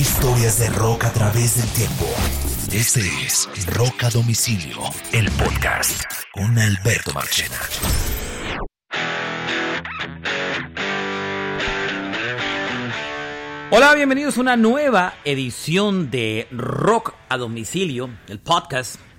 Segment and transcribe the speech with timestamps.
[0.00, 2.06] Historias de rock a través del tiempo.
[2.72, 4.78] Este es Rock a Domicilio,
[5.12, 7.58] el podcast con Alberto Marchena.
[13.70, 19.09] Hola, bienvenidos a una nueva edición de Rock a Domicilio, el podcast.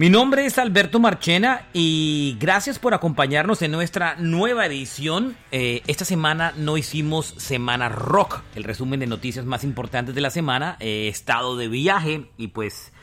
[0.00, 5.36] Mi nombre es Alberto Marchena y gracias por acompañarnos en nuestra nueva edición.
[5.52, 10.30] Eh, esta semana no hicimos Semana Rock, el resumen de noticias más importantes de la
[10.30, 10.78] semana.
[10.80, 12.94] Estado de viaje y pues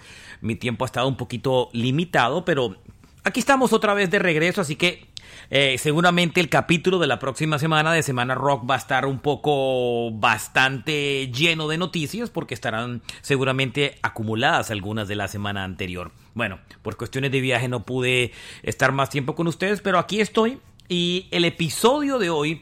[0.42, 2.78] mi tiempo ha estado un poquito limitado, pero
[3.24, 5.06] aquí estamos otra vez de regreso, así que
[5.50, 9.20] eh, seguramente el capítulo de la próxima semana de Semana Rock va a estar un
[9.20, 16.12] poco bastante lleno de noticias porque estarán seguramente acumuladas algunas de la semana anterior.
[16.34, 18.32] Bueno, por cuestiones de viaje no pude
[18.64, 22.62] estar más tiempo con ustedes, pero aquí estoy y el episodio de hoy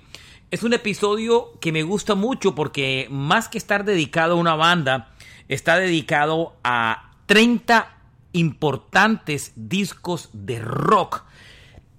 [0.52, 5.12] es un episodio que me gusta mucho porque más que estar dedicado a una banda,
[5.48, 7.96] está dedicado a 30
[8.34, 11.24] importantes discos de rock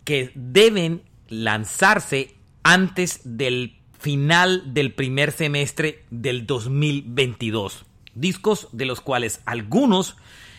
[0.07, 7.85] que deben lanzarse antes del final del primer semestre del 2022.
[8.15, 10.17] Discos de los cuales algunos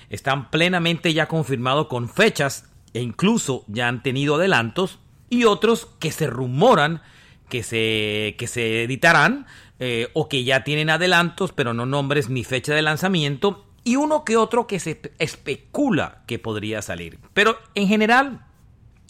[0.10, 6.12] están plenamente ya confirmados con fechas e incluso ya han tenido adelantos y otros que
[6.12, 7.02] se rumoran
[7.48, 9.46] que se, que se editarán
[9.80, 14.26] eh, o que ya tienen adelantos pero no nombres ni fecha de lanzamiento y uno
[14.26, 17.20] que otro que se especula que podría salir.
[17.34, 18.47] Pero en general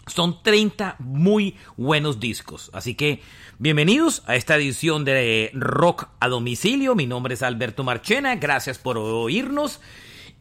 [0.08, 2.72] son 30 muy buenos discos.
[2.74, 3.22] Así que
[3.60, 6.96] bienvenidos a esta edición de Rock a domicilio.
[6.96, 8.36] Mi nombre es Alberto Marchena.
[8.36, 9.82] Gracias por oírnos.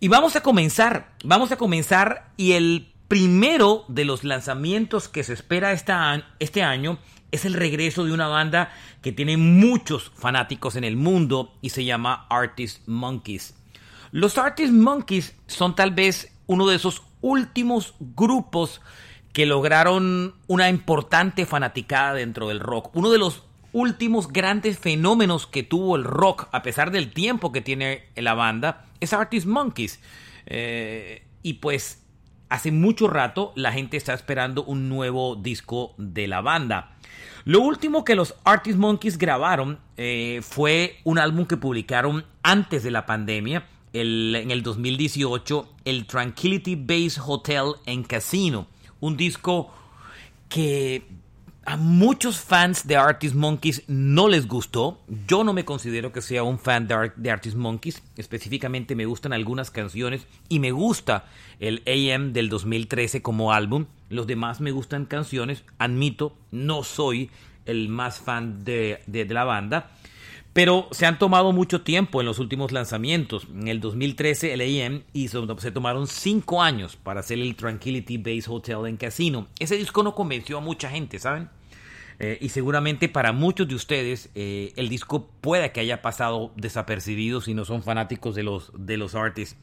[0.00, 1.14] Y vamos a comenzar.
[1.25, 2.33] Vamos a comenzar.
[2.36, 6.98] Y el primero de los lanzamientos que se espera este año
[7.30, 11.84] es el regreso de una banda que tiene muchos fanáticos en el mundo y se
[11.84, 13.55] llama Artist Monkeys.
[14.12, 18.80] Los Artist Monkeys son tal vez uno de esos últimos grupos
[19.36, 22.89] que lograron una importante fanaticada dentro del rock.
[22.97, 23.42] Uno de los
[23.74, 28.86] últimos grandes fenómenos que tuvo el rock, a pesar del tiempo que tiene la banda,
[28.98, 30.01] es Artist Monkeys.
[30.47, 32.02] Eh, y pues
[32.48, 36.97] hace mucho rato la gente está esperando un nuevo disco de la banda.
[37.45, 42.91] Lo último que los Artist Monkeys grabaron eh, fue un álbum que publicaron antes de
[42.91, 48.67] la pandemia, en el 2018, el Tranquility Base Hotel en Casino
[49.01, 49.73] un disco
[50.48, 51.07] que
[51.67, 55.01] a muchos fans de Artist Monkeys no les gustó.
[55.27, 58.02] Yo no me considero que sea un fan de, Artist Monkeys.
[58.17, 61.24] Específicamente me gustan algunas canciones y me gusta
[61.58, 63.86] el AM del 2013 como álbum.
[64.11, 65.64] Los demás me gustan canciones.
[65.79, 67.30] Admito, no soy
[67.64, 69.90] el más fan de la banda.
[70.56, 73.46] Pero se han tomado mucho tiempo en los últimos lanzamientos.
[73.52, 78.44] En el 2013 el AM hizo, se tomaron cinco años para hacer el Tranquility Base
[78.48, 79.48] Hotel en Casino.
[79.58, 81.50] Ese disco no convenció a mucha gente, ¿saben?
[82.18, 87.42] Eh, y seguramente para muchos de ustedes eh, el disco puede que haya pasado desapercibido
[87.42, 89.58] si no son fanáticos de los, de los artists.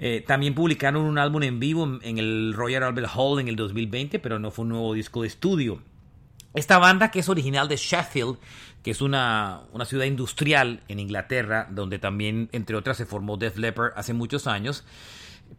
[0.00, 4.18] Eh, también publicaron un álbum en vivo en el Royal Albert Hall en el 2020,
[4.18, 5.80] pero no fue un nuevo disco de estudio.
[6.54, 8.38] Esta banda, que es original de Sheffield,
[8.84, 13.94] que es una, ciudad industrial en Inglaterra, donde también, entre otras, se formó Def Leppard
[13.96, 14.84] hace muchos años,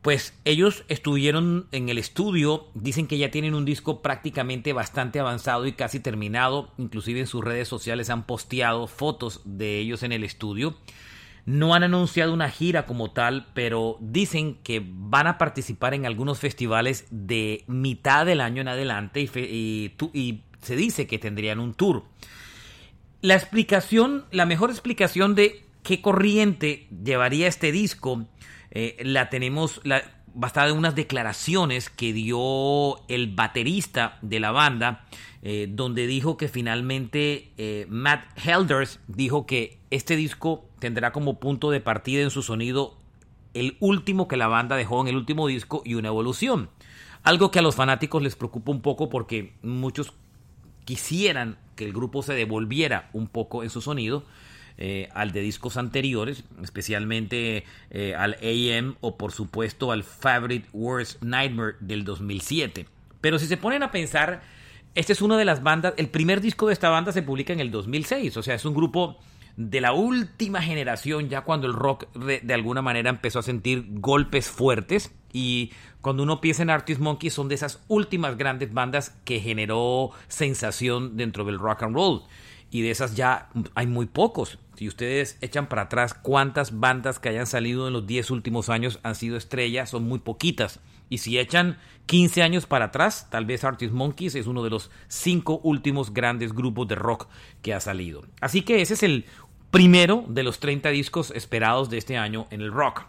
[0.03, 5.65] pues ellos estuvieron en el estudio, dicen que ya tienen un disco prácticamente bastante avanzado
[5.65, 10.23] y casi terminado, inclusive en sus redes sociales han posteado fotos de ellos en el
[10.23, 10.77] estudio.
[11.45, 16.37] No han anunciado una gira como tal, pero dicen que van a participar en algunos
[16.37, 22.03] festivales de mitad del año en adelante y se dice que tendrían un tour.
[23.25, 28.27] La explicación, la mejor explicación de qué corriente llevaría este disco,
[28.69, 29.81] eh, la tenemos
[30.35, 35.07] basada en unas declaraciones que dio el baterista de la banda,
[35.41, 41.71] eh, donde dijo que finalmente eh, Matt Helders dijo que este disco tendrá como punto
[41.71, 42.95] de partida en su sonido
[43.55, 46.69] el último que la banda dejó en el último disco y una evolución.
[47.23, 50.13] Algo que a los fanáticos les preocupa un poco porque muchos
[50.85, 54.25] quisieran que el grupo se devolviera un poco en su sonido
[54.77, 61.23] eh, al de discos anteriores, especialmente eh, al AM o por supuesto al Favorite Worst
[61.23, 62.85] Nightmare del 2007.
[63.22, 64.41] Pero si se ponen a pensar,
[64.93, 67.59] este es una de las bandas, el primer disco de esta banda se publica en
[67.59, 69.17] el 2006, o sea, es un grupo
[69.57, 74.49] de la última generación, ya cuando el rock de, alguna manera empezó a sentir golpes
[74.49, 75.13] fuertes.
[75.31, 75.71] Y
[76.05, 81.17] cuando uno piensa en Artist Monkeys, son de esas últimas grandes bandas que generó sensación
[81.17, 82.22] dentro del rock and roll.
[82.69, 84.59] y de esas ya hay muy pocos.
[84.75, 88.99] Si ustedes echan para atrás cuántas bandas que hayan salido en los 10 últimos años
[89.02, 90.79] han sido estrellas, son muy poquitas.
[91.09, 94.91] Y si echan 15 años para atrás, tal vez Artist Monkeys es uno de los
[95.07, 97.28] cinco últimos grandes grupos de rock
[97.63, 98.25] que ha salido.
[98.41, 99.25] Así que ese es el
[99.72, 103.07] primero de los 30 discos esperados de este año en el rock.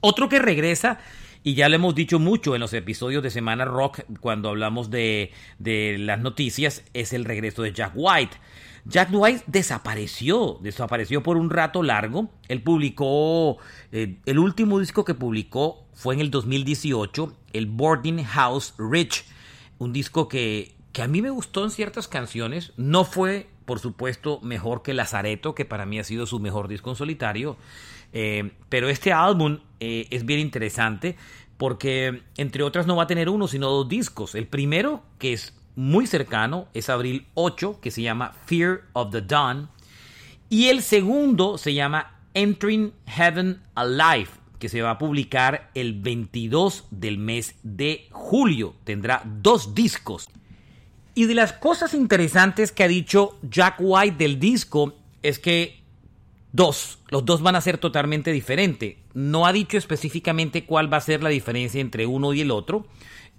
[0.00, 0.98] Otro que regresa
[1.46, 5.30] y ya lo hemos dicho mucho en los episodios de Semana Rock cuando hablamos de,
[5.60, 8.36] las noticias, es el regreso de Jack White.
[8.84, 12.30] Jack White desapareció, desapareció por un rato largo.
[12.48, 13.58] Él publicó,
[13.92, 19.24] eh, el último disco que publicó fue en el 2018, el Boarding House Rich,
[19.78, 22.72] un disco que, que a mí me gustó en ciertas canciones.
[22.76, 26.90] No fue, por supuesto, mejor que Lazareto, que para mí ha sido su mejor disco
[26.90, 27.56] en solitario.
[28.18, 31.16] Eh, pero este álbum eh, es bien interesante
[31.58, 34.34] porque, entre otras, no va a tener uno, sino dos discos.
[34.34, 39.20] El primero, que es muy cercano, es abril 8, que se llama Fear of the
[39.20, 39.68] Dawn.
[40.48, 46.86] Y el segundo se llama Entering Heaven Alive, que se va a publicar el 22
[46.90, 48.76] del mes de julio.
[48.84, 50.30] Tendrá dos discos.
[51.14, 55.84] Y de las cosas interesantes que ha dicho Jack White del disco es que
[56.56, 58.96] dos, los dos van a ser totalmente diferentes.
[59.14, 62.86] No ha dicho específicamente cuál va a ser la diferencia entre uno y el otro.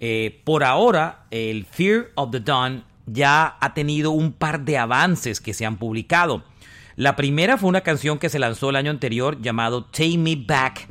[0.00, 5.40] Eh, por ahora, el Fear of the Dawn ya ha tenido un par de avances
[5.40, 6.44] que se han publicado.
[6.96, 10.88] La primera fue una canción que se lanzó el año anterior llamado Take Me Back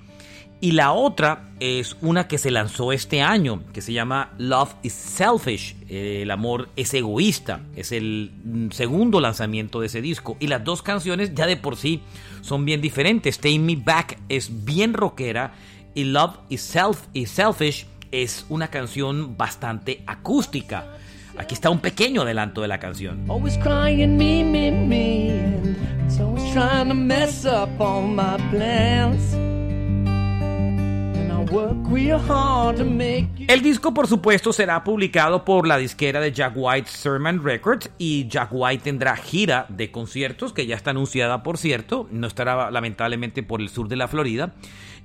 [0.59, 4.94] y la otra es una que se lanzó este año, que se llama Love is
[4.94, 5.75] Selfish.
[5.88, 7.62] El amor es egoísta.
[7.75, 8.31] Es el
[8.71, 10.36] segundo lanzamiento de ese disco.
[10.39, 12.01] Y las dos canciones ya de por sí
[12.42, 13.38] son bien diferentes.
[13.38, 15.54] Take Me Back es bien rockera
[15.94, 20.86] y Love is, Self is Selfish es una canción bastante acústica.
[21.38, 23.30] Aquí está un pequeño adelanto de la canción.
[23.30, 25.75] Always crying me, me, me.
[26.53, 29.36] trying to mess up all my plans.
[33.48, 38.28] El disco, por supuesto, será publicado por la disquera de Jack White Sermon Records y
[38.28, 43.44] Jack White tendrá gira de conciertos que ya está anunciada, por cierto, no estará lamentablemente
[43.44, 44.54] por el sur de la Florida.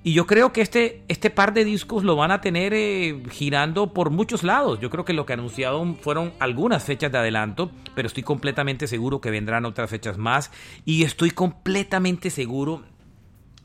[0.04, 3.92] Y yo creo que este, este par de discos lo van a tener eh, girando
[3.92, 4.80] por muchos lados.
[4.80, 9.20] Yo creo que lo que anunciaron fueron algunas fechas de adelanto, pero estoy completamente seguro
[9.20, 10.50] que vendrán otras fechas más.
[10.84, 12.82] Y estoy completamente seguro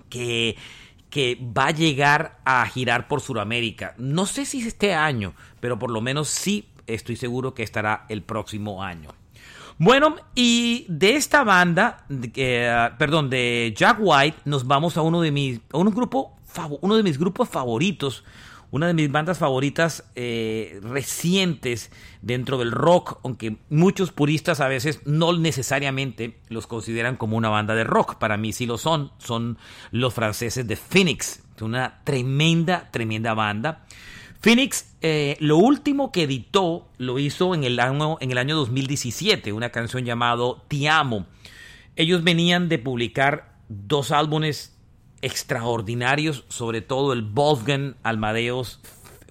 [0.10, 0.56] que
[1.09, 3.94] que va a llegar a girar por Sudamérica.
[3.98, 8.21] No sé si este año, pero por lo menos sí estoy seguro que estará el
[8.24, 9.09] próximo año.
[9.80, 15.31] Bueno, y de esta banda, eh, perdón, de Jack White, nos vamos a uno de
[15.31, 16.36] mis, a un grupo,
[16.81, 18.24] uno de mis grupos favoritos
[18.78, 21.92] una de mis bandas favoritas eh, recientes
[22.22, 27.76] dentro del rock, aunque muchos puristas a veces no necesariamente los consideran como una banda
[27.76, 28.16] de rock.
[28.16, 29.12] Para mí sí lo son.
[29.18, 29.58] Son
[29.92, 33.86] los franceses de Phoenix, una tremenda, tremenda banda.
[34.40, 39.52] Phoenix, eh, lo último que editó lo hizo en el, año, en el año 2017,
[39.54, 41.26] una canción llamado Te Amo.
[41.96, 44.77] Ellos venían de publicar dos álbumes
[45.22, 48.80] extraordinarios, sobre todo el Wolfgang Almadeus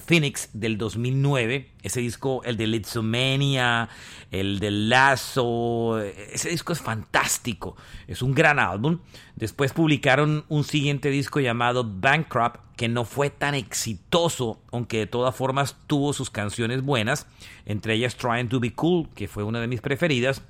[0.07, 3.89] Phoenix del 2009, ese disco, el de Litzomania,
[4.31, 9.01] el de Lazo, ese disco es fantástico, es un gran álbum.
[9.35, 15.35] Después publicaron un siguiente disco llamado Bankrupt, que no fue tan exitoso, aunque de todas
[15.35, 17.27] formas tuvo sus canciones buenas,
[17.65, 20.41] entre ellas Trying to Be Cool, que fue una de mis preferidas.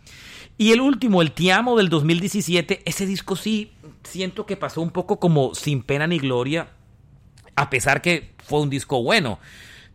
[0.59, 3.73] Y el último, el Tiamo del 2017, ese disco sí
[4.05, 6.69] siento que pasó un poco como sin pena ni gloria,
[7.55, 9.39] a pesar que fue un disco bueno.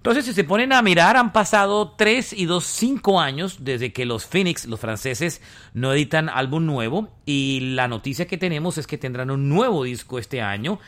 [0.02, 4.06] Entonces, si se ponen a mirar, han pasado 3 y 2, 5 años desde que
[4.06, 5.42] los Phoenix, los franceses,
[5.76, 7.08] no editan álbum nuevo.
[7.24, 10.80] Y la noticia que tenemos es que tendrán un nuevo disco este año.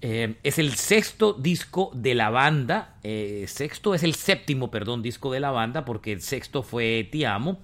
[0.00, 2.94] Eh, es el sexto disco de la banda.
[3.02, 7.26] Eh, sexto es el séptimo, perdón, disco de la banda, porque el sexto fue Te
[7.26, 7.58] Amo.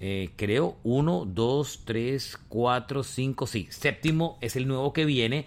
[0.00, 5.46] Eh, creo, 1, 2, 3, 4, 5, sí, séptimo es el nuevo que viene.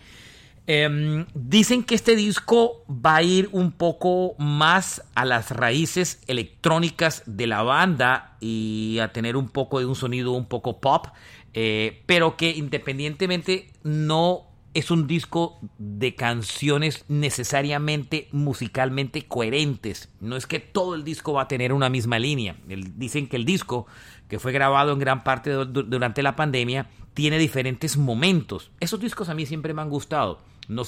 [0.68, 7.24] Em, dicen que este disco va a ir un poco más a las raíces electrónicas
[7.26, 11.08] de la banda y a tener un poco de un sonido un poco pop,
[11.54, 20.10] eh, pero que independientemente no es un disco de canciones necesariamente musicalmente coherentes.
[20.20, 22.56] No es que todo el disco va a tener una misma línea.
[22.68, 23.88] dicen que el disco,
[24.30, 28.72] que fue grabado en gran parte durante la pandemia, tiene diferentes momentos.
[28.80, 30.40] Esos discos a mí siempre me han gustado.
[30.68, 30.84] No,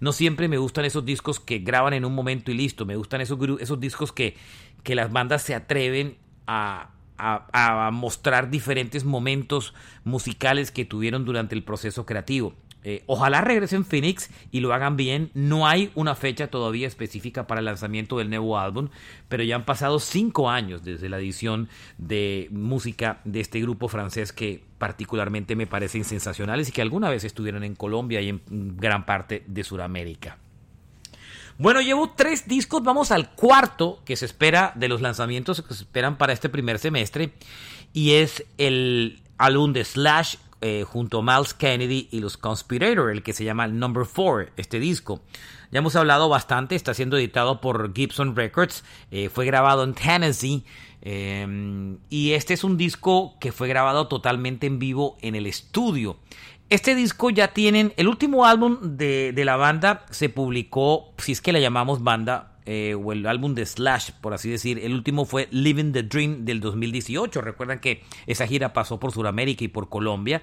[0.00, 2.84] no siempre me gustan esos discos que graban en un momento y listo.
[2.84, 4.36] Me gustan esos, esos discos que,
[4.82, 9.74] que las bandas se atreven a, a, mostrar diferentes momentos
[10.04, 12.54] musicales que tuvieron durante el proceso creativo.
[12.84, 15.30] Eh, ojalá regresen Phoenix y lo hagan bien.
[15.34, 18.88] No hay una fecha todavía específica para el lanzamiento del nuevo álbum,
[19.28, 24.32] pero ya han pasado cinco años desde la edición de música de este grupo francés
[24.32, 29.06] que particularmente me parecen sensacionales y que alguna vez estuvieron en Colombia y en gran
[29.06, 30.38] parte de Sudamérica.
[31.58, 35.84] Bueno, llevo tres discos, vamos al cuarto que se espera de los lanzamientos que se
[35.84, 37.34] esperan para este primer semestre
[37.92, 43.22] y es el álbum de Slash eh, junto a Miles Kennedy y los Conspirator, el
[43.22, 45.20] que se llama Number 4, este disco.
[45.72, 50.64] Ya hemos hablado bastante, está siendo editado por Gibson Records, eh, fue grabado en Tennessee
[51.00, 56.16] eh, y este es un disco que fue grabado totalmente en vivo en el estudio.
[56.70, 61.40] Este disco ya tienen, el último álbum de, de la banda se publicó, si es
[61.40, 64.78] que la llamamos banda, eh, o el álbum de Slash, por así decir.
[64.78, 67.40] El último fue Living the Dream del 2018.
[67.40, 70.42] Recuerdan que esa gira pasó por Sudamérica y por Colombia.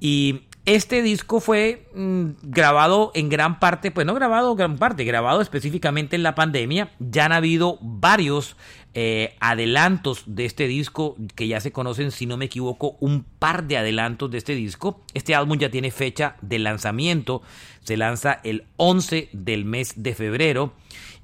[0.00, 5.04] Y este disco fue mm, grabado en gran parte, pues no grabado en gran parte,
[5.04, 6.90] grabado específicamente en la pandemia.
[6.98, 8.56] Ya han habido varios
[8.94, 13.64] eh, adelantos de este disco que ya se conocen, si no me equivoco, un par
[13.64, 15.04] de adelantos de este disco.
[15.14, 17.42] Este álbum ya tiene fecha de lanzamiento.
[17.82, 20.72] Se lanza el 11 del mes de febrero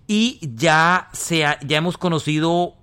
[0.08, 2.74] y ya, ya hemos conocido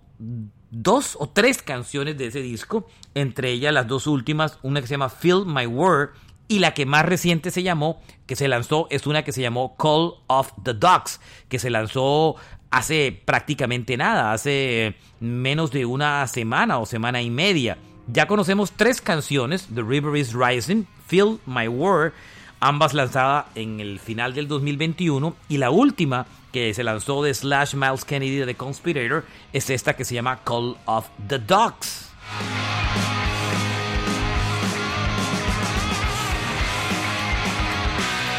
[0.70, 4.94] dos o tres canciones de ese disco, entre ellas las dos últimas, una que se
[4.94, 6.12] llama Feel My Word
[6.48, 9.76] y la que más reciente se llamó, que se lanzó, es una que se llamó
[9.76, 12.36] Call of the Dogs, que se lanzó
[12.70, 17.80] hace prácticamente nada, hace menos de una semana o semana y media.
[18.08, 22.14] Ya conocemos tres canciones, The River is Rising, Feel My Word,
[22.60, 27.76] ambas lanzadas en el final del 2021, y la última que se lanzó de Slash
[27.76, 32.12] Miles Kennedy de The Conspirator es esta que se llama Call of the Dogs.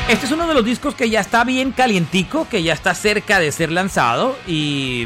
[0.09, 3.41] Este es uno de los discos que ya está bien calientico, que ya está cerca
[3.41, 5.05] de ser lanzado y,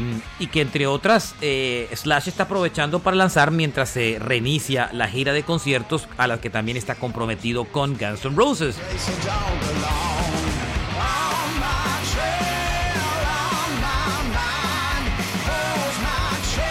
[0.51, 5.41] que entre otras eh, Slash está aprovechando para lanzar mientras se reinicia la gira de
[5.41, 8.75] conciertos a la que también está comprometido con Guns N' Roses.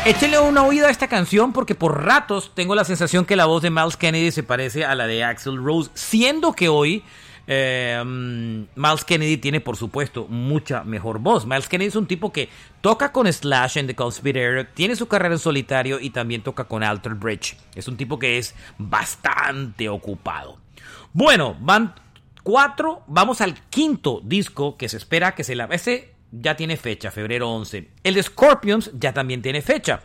[0.04, 3.62] Échenle una oída a esta canción porque por ratos tengo la sensación que la voz
[3.62, 7.02] de Miles Kennedy se parece a la de Axel Rose, siendo que hoy
[7.52, 11.46] eh, Miles Kennedy tiene por supuesto mucha mejor voz.
[11.46, 12.48] Miles Kennedy es un tipo que
[12.80, 16.84] toca con Slash en The Conspirator, tiene su carrera en solitario y también toca con
[16.84, 17.56] Alter Bridge.
[17.74, 20.58] Es un tipo que es bastante ocupado.
[21.12, 21.92] Bueno, van
[22.44, 25.64] cuatro, vamos al quinto disco que se espera que se la...
[25.64, 27.88] Ese ya tiene fecha, febrero 11.
[28.04, 30.02] El de Scorpions ya también tiene fecha.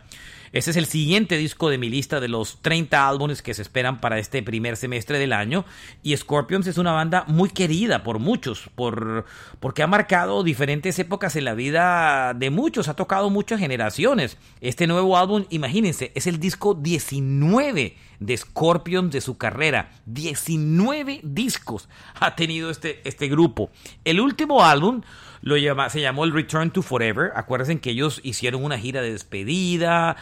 [0.51, 3.99] Este es el siguiente disco de mi lista de los 30 álbumes que se esperan
[3.99, 5.65] para este primer semestre del año.
[6.03, 9.25] Y Scorpions es una banda muy querida por muchos, por,
[9.59, 14.37] porque ha marcado diferentes épocas en la vida de muchos, ha tocado muchas generaciones.
[14.61, 19.91] Este nuevo álbum, imagínense, es el disco 19 de Scorpions de su carrera.
[20.05, 23.69] 19 discos ha tenido este, este grupo.
[24.03, 25.01] El último álbum
[25.45, 27.31] lo llama, se llamó el Return to Forever.
[27.35, 30.17] Acuérdense que ellos hicieron una gira de despedida,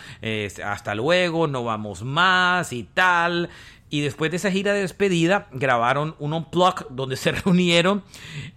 [0.63, 3.49] hasta luego, no vamos más y tal.
[3.89, 8.03] Y después de esa gira de despedida grabaron un unplug donde se reunieron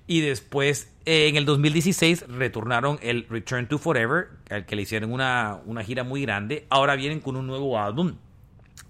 [0.08, 5.60] y después en el 2016 retornaron el Return to Forever, al que le hicieron una,
[5.66, 6.66] una gira muy grande.
[6.68, 8.16] Ahora vienen con un nuevo álbum.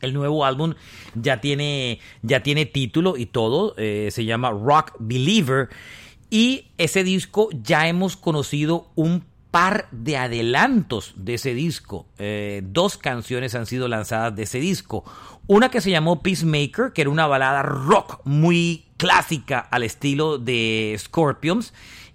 [0.01, 0.75] El nuevo álbum
[1.15, 5.69] ya tiene, ya tiene título y todo, eh, se llama Rock Believer.
[6.37, 12.05] Y ese disco ya hemos conocido un par de adelantos de ese disco.
[12.19, 15.03] Eh, dos canciones han sido lanzadas de ese disco.
[15.47, 20.95] Una que se llamó Peacemaker, que era una balada rock muy clásica al estilo de
[20.99, 21.73] Scorpions.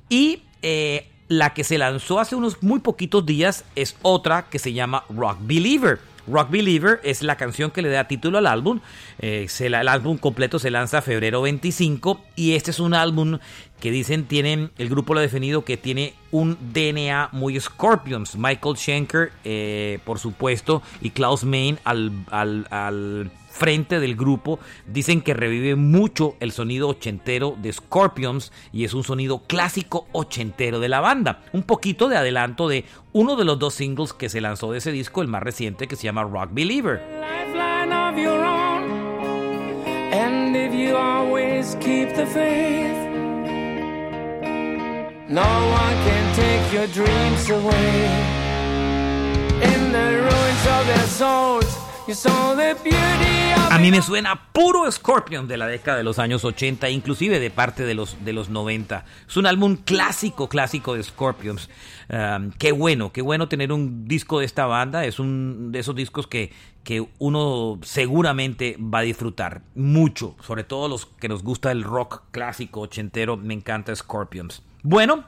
[0.08, 4.74] Y eh, la que se lanzó hace unos muy poquitos días es otra que se
[4.74, 5.98] llama Rock Believer.
[6.28, 8.80] Rock Believer es la canción que le da título al álbum.
[9.20, 13.40] Eh, el álbum completo se lanza febrero 25 y este es un álbum
[13.82, 18.38] que dicen tienen, el grupo lo ha definido que tiene un DNA muy Scorpions.
[18.38, 25.34] Michael Schenker, eh, por supuesto, y Klaus Main al, al, frente del grupo dicen que
[25.34, 31.02] revive mucho el sonido ochentero de Scorpions y es un sonido clásico ochentero de la
[31.02, 31.42] banda.
[31.52, 34.92] Un poquito de adelanto de uno de los dos singles que se lanzó de ese
[34.92, 37.02] disco, el más reciente que se llama Rock Believer.
[40.14, 43.11] And if you always keep the faith
[45.32, 48.06] No one can take your dreams away.
[49.64, 51.82] In the ruins of their souls,
[53.70, 57.50] A mí me suena puro Scorpion de la década de los años 80, inclusive de
[57.50, 59.06] parte de los, de los 90.
[59.30, 61.70] Es un álbum clásico, clásico de Scorpions.
[62.58, 65.06] Qué bueno, qué bueno tener un disco de esta banda.
[65.06, 66.52] Es un de esos discos que,
[66.84, 70.36] que uno seguramente va a disfrutar mucho.
[70.42, 73.38] Sobre todo los que nos gusta el rock clásico ochentero.
[73.38, 74.64] Me encanta Scorpions.
[74.84, 75.26] Bueno.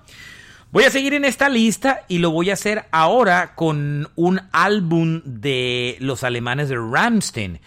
[0.74, 5.22] Voy a seguir en esta lista y lo voy a hacer ahora con un álbum
[5.24, 7.60] de los alemanes de Ramstein.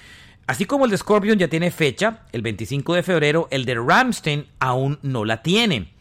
[0.48, 4.46] Así como el de Scorpion ya tiene fecha, el 25 de febrero, el de Ramstein
[4.58, 5.92] aún no la tiene.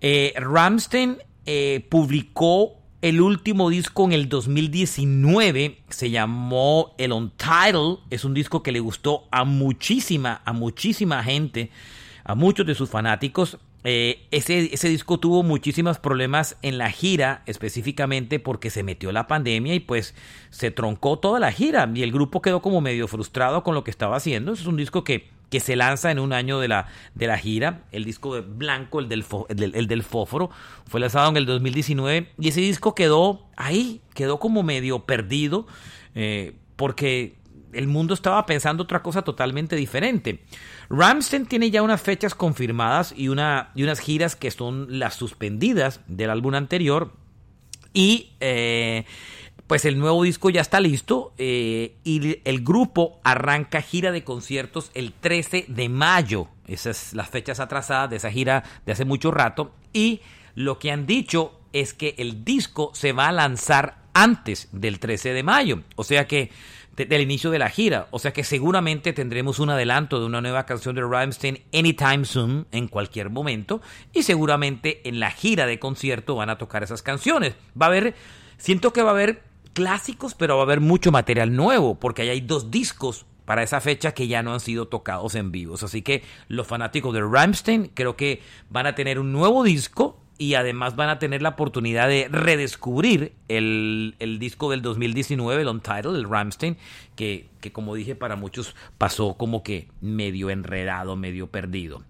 [0.00, 8.24] Eh, Ramstein eh, publicó el último disco en el 2019, se llamó El Untitled, es
[8.24, 11.70] un disco que le gustó a muchísima, a muchísima gente,
[12.24, 13.58] a muchos de sus fanáticos.
[13.86, 19.26] Eh, ese, ese, disco tuvo muchísimos problemas en la gira, específicamente porque se metió la
[19.26, 20.14] pandemia y pues
[20.48, 23.90] se troncó toda la gira y el grupo quedó como medio frustrado con lo que
[23.90, 24.54] estaba haciendo.
[24.54, 27.82] Es un disco que, que se lanza en un año de la, de la gira.
[27.92, 29.24] El disco de blanco, el del,
[29.74, 30.48] el del, fósforo,
[30.86, 35.66] fue lanzado en el 2019 y ese disco quedó ahí, quedó como medio perdido
[36.14, 37.36] eh, porque
[37.74, 40.40] el mundo estaba pensando otra cosa totalmente diferente.
[40.90, 46.00] Ramstein tiene ya unas fechas confirmadas y, una, y unas giras que son las suspendidas
[46.06, 47.12] del álbum anterior.
[47.92, 49.04] Y eh,
[49.66, 54.90] pues el nuevo disco ya está listo eh, y el grupo arranca gira de conciertos
[54.94, 56.48] el 13 de mayo.
[56.66, 59.72] Esas son las fechas atrasadas de esa gira de hace mucho rato.
[59.92, 60.20] Y
[60.54, 65.32] lo que han dicho es que el disco se va a lanzar antes del 13
[65.32, 65.82] de mayo.
[65.96, 66.50] O sea que
[66.96, 68.06] del inicio de la gira.
[68.10, 72.66] O sea que seguramente tendremos un adelanto de una nueva canción de Rammstein anytime soon,
[72.72, 73.80] en cualquier momento.
[74.12, 77.54] Y seguramente en la gira de concierto van a tocar esas canciones.
[77.80, 78.14] Va a haber,
[78.58, 82.40] siento que va a haber clásicos, pero va a haber mucho material nuevo, porque hay
[82.40, 85.82] dos discos para esa fecha que ya no han sido tocados en vivos.
[85.82, 90.54] Así que los fanáticos de Rammstein creo que van a tener un nuevo disco y
[90.54, 96.28] además van a tener la oportunidad de redescubrir el, disco del 2019, el Untitled, el
[96.28, 96.76] Ramstein,
[97.16, 102.02] que, que como dije para muchos pasó como que medio enredado, medio perdido.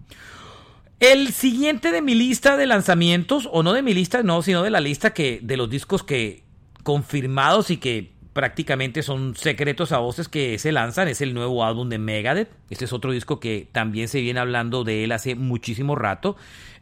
[0.99, 4.69] El siguiente de mi lista de lanzamientos, o no de mi lista, no, sino de
[4.69, 6.43] la lista que, de los discos que
[6.83, 11.89] confirmados y que prácticamente son secretos a voces que se lanzan, es el nuevo álbum
[11.89, 12.49] de Megadeth.
[12.69, 16.35] Este es otro disco que también se viene hablando de él hace muchísimo rato.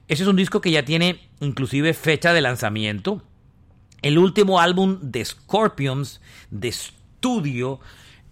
[0.07, 3.21] Ese es un disco que ya tiene inclusive fecha de lanzamiento.
[4.01, 6.19] El último álbum de Scorpions
[6.51, 7.79] de estudio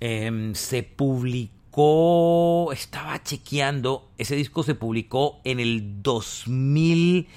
[0.02, 7.30] em, se publicó, estaba chequeando, ese disco se publicó en el 2000,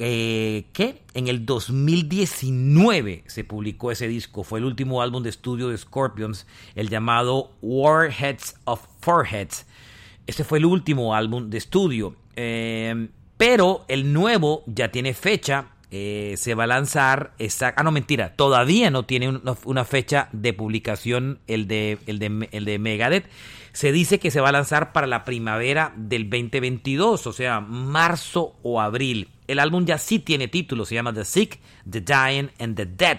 [0.00, 1.02] eh, ¿qué?
[1.14, 6.46] En el 2019 se publicó ese disco, fue el último álbum de estudio de Scorpions,
[6.74, 9.64] el llamado Warheads of Foreheads.
[10.26, 12.16] Ese fue el último álbum de estudio.
[12.34, 15.66] Em, pero el nuevo ya tiene fecha.
[15.92, 17.32] Eh, se va a lanzar.
[17.76, 18.34] ah, no, mentira.
[18.34, 23.28] Todavía no tiene una, fecha de publicación el de, el, de, el de Megadeth.
[23.72, 28.56] Se dice que se va a lanzar para la primavera del 2022, o sea, marzo
[28.62, 29.28] o abril.
[29.46, 33.18] El álbum ya sí tiene título, se llama The Sick, The Dying and The Dead.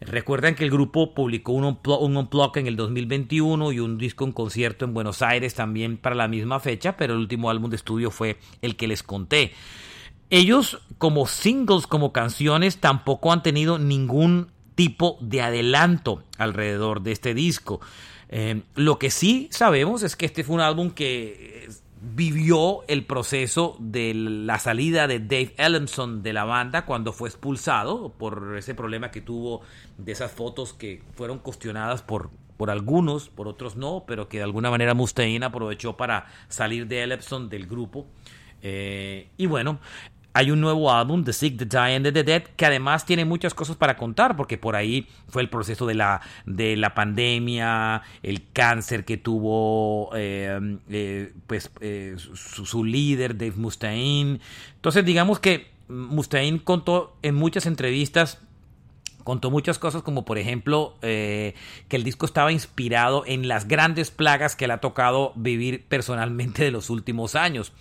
[0.00, 4.86] Recuerdan que el grupo publicó un unplug, en el 2021 y un disco en concierto
[4.86, 8.38] en Buenos Aires también para la misma fecha, pero el último álbum de estudio fue
[8.62, 9.52] el que les conté.
[10.30, 17.34] Ellos como singles, como canciones, tampoco han tenido ningún tipo de adelanto alrededor de este
[17.34, 17.80] disco.
[18.30, 21.68] Eh, lo que sí sabemos es que este fue un álbum que
[22.02, 28.12] vivió el proceso de la salida de Dave Ellenson de la banda cuando fue expulsado
[28.12, 29.60] por ese problema que tuvo
[29.98, 34.44] de esas fotos que fueron cuestionadas por, por algunos, por otros no, pero que de
[34.44, 38.06] alguna manera Mustaine aprovechó para salir de Ellison del grupo.
[38.62, 39.78] Eh, y bueno,
[40.32, 43.76] hay un nuevo álbum, The Sick, The and The Dead, que además tiene muchas cosas
[43.76, 49.04] para contar, porque por ahí fue el proceso de la, de la pandemia, el cáncer
[49.04, 54.40] que tuvo eh, eh, pues, eh, su, líder, Dave Mustaine.
[54.76, 58.38] Entonces, digamos que Mustaine contó en muchas entrevistas
[59.24, 61.54] contó muchas cosas como por ejemplo que
[61.90, 66.70] el disco estaba inspirado en las grandes plagas que le ha tocado vivir personalmente de
[66.70, 67.72] los últimos años.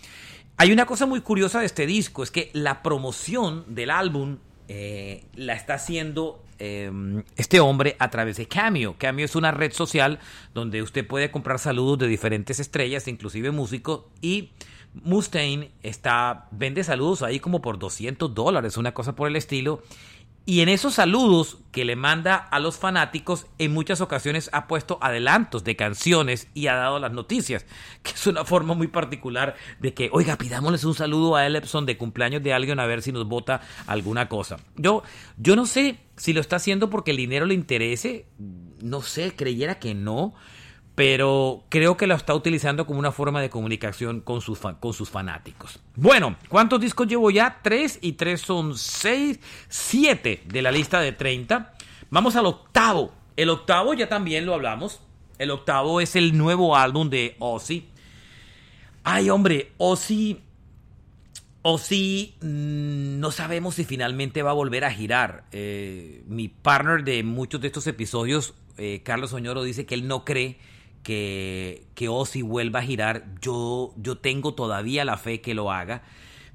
[0.61, 5.23] Hay una cosa muy curiosa de este disco, es que la promoción del álbum eh,
[5.35, 8.95] la está haciendo em, este hombre a través de Cameo.
[8.97, 10.19] Cameo es una red social
[10.53, 14.51] donde usted puede comprar saludos de diferentes estrellas, inclusive músicos, y
[14.93, 19.81] Mustaine está, vende saludos ahí como por 200 dólares, una cosa por el estilo.
[20.49, 24.97] Y en esos saludos que le manda a los fanáticos, en muchas ocasiones ha puesto
[24.99, 27.67] adelantos de canciones y ha dado las noticias,
[28.01, 31.99] que es una forma muy particular de que, oiga, pidámosles un saludo a Epson de
[31.99, 34.57] cumpleaños de alguien a ver si nos vota alguna cosa.
[34.75, 35.03] Yo,
[35.37, 38.25] yo no sé si lo está haciendo porque el dinero le interese,
[38.81, 40.33] no sé, creyera que no
[40.99, 45.09] pero creo que lo está utilizando como una forma de comunicación con sus, con sus
[45.09, 45.79] fanáticos.
[45.95, 47.61] Bueno, ¿cuántos discos llevo ya?
[47.63, 51.73] Tres y tres son seis, siete de la lista de 30.
[52.09, 53.13] Vamos al octavo.
[53.37, 54.99] El octavo ya también lo hablamos.
[55.37, 57.87] El octavo es el nuevo álbum de Ozzy.
[59.05, 60.41] Ay, hombre, Ozzy...
[61.61, 65.45] Ozzy mm, no sabemos si finalmente va a volver a girar.
[65.53, 70.25] Eh, mi partner de muchos de estos episodios, eh, Carlos Oñoro, dice que él no
[70.25, 70.57] cree
[71.03, 73.25] que, que Ozzy vuelva a girar.
[73.41, 76.03] Yo, yo tengo todavía la fe que lo haga.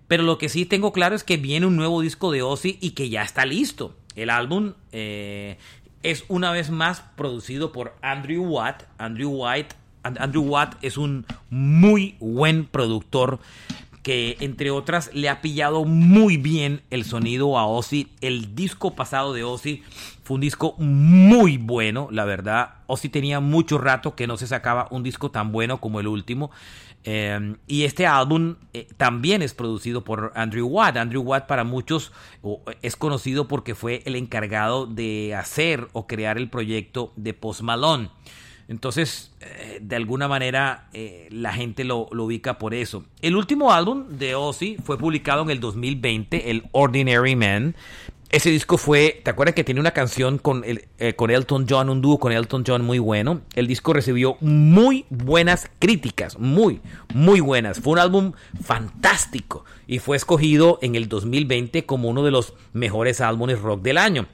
[0.09, 2.91] Pero lo que sí tengo claro es que viene un nuevo disco de Ozzy y
[2.91, 3.97] que ya está listo.
[4.15, 5.59] El álbum eh,
[6.03, 8.85] es una vez más producido por Andrew Watt.
[8.99, 9.75] Andrew White.
[10.03, 13.41] Andrew Watt es un muy buen productor
[14.05, 18.13] que entre otras le ha pillado muy bien el sonido a Ozzy.
[18.21, 19.83] El disco pasado de Ozzy
[20.23, 22.75] fue un disco muy bueno, la verdad.
[22.87, 26.51] Ozzy tenía mucho rato que no se sacaba un disco tan bueno como el último.
[27.05, 30.99] Eh, y este álbum eh, también es producido por Andrew Watt.
[30.99, 32.13] Andrew Watt para muchos
[32.83, 38.11] es conocido porque fue el encargado de hacer o crear el proyecto de Post Malone.
[38.69, 43.05] Entonces, eh, de alguna manera, eh, la gente lo, ubica por eso.
[43.21, 47.75] El último álbum de Ozzy fue publicado en el 2020, el Ordinary Man.
[48.31, 52.19] Ese disco fue, ¿te acuerdas que tiene una canción eh, con Elton John, un dúo
[52.19, 53.43] con Elton John muy bueno?
[53.55, 56.81] El disco recibió muy buenas críticas, muy,
[57.13, 57.79] muy buenas.
[57.79, 63.21] Fue un álbum fantástico y fue escogido en el 2020 como uno de los mejores
[63.21, 64.27] álbumes rock del año.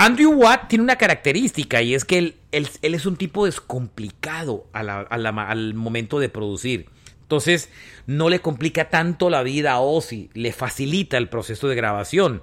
[0.00, 6.18] Andrew Watt tiene una característica y es que él, es un tipo descomplicado al momento
[6.18, 6.86] de producir.
[7.20, 7.68] Entonces
[8.06, 12.42] no le complica tanto la vida a Ozzy, le facilita el proceso de grabación.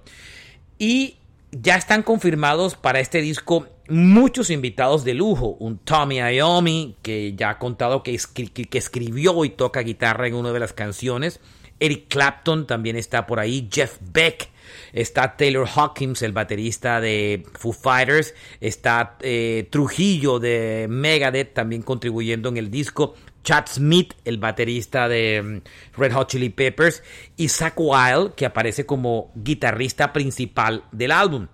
[0.77, 1.15] Y
[1.51, 5.57] ya están confirmados para este disco muchos invitados de lujo.
[5.59, 10.51] Un Tommy Iommi, que ya ha contado que, que escribió y toca guitarra en una
[10.51, 11.39] de las canciones.
[11.79, 13.67] Eric Clapton también está por ahí.
[13.71, 14.51] Jeff Beck
[14.93, 18.33] Está Taylor Hawkins, el baterista de Foo Fighters.
[18.61, 23.15] Está eh, Trujillo de Megadeth también contribuyendo en el disco.
[23.43, 27.03] Chad Smith, el baterista de mm, Red Hot Chili Peppers.
[27.35, 31.47] Y Zach Wild, que aparece como guitarrista principal del álbum.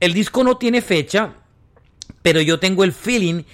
[0.00, 1.34] El disco no tiene fecha,
[2.22, 3.44] pero yo tengo el feeling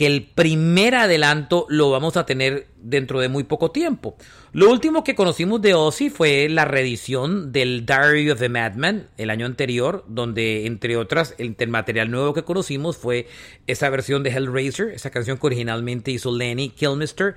[0.00, 4.16] que el primer adelanto lo vamos a tener dentro de muy poco tiempo.
[4.54, 9.28] Lo último que conocimos de Ozzy fue la reedición del Diary of the Madman el
[9.28, 13.26] año anterior, donde entre otras el, material nuevo que conocimos fue
[13.66, 17.34] esa versión de Hellraiser, esa canción que originalmente hizo Lenny Kilmister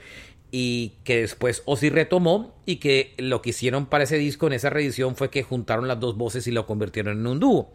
[0.55, 4.69] y que después Ozzy retomó y que lo que hicieron para ese disco en esa
[4.69, 7.71] reedición fue que juntaron las dos voces y lo convirtieron en un dúo.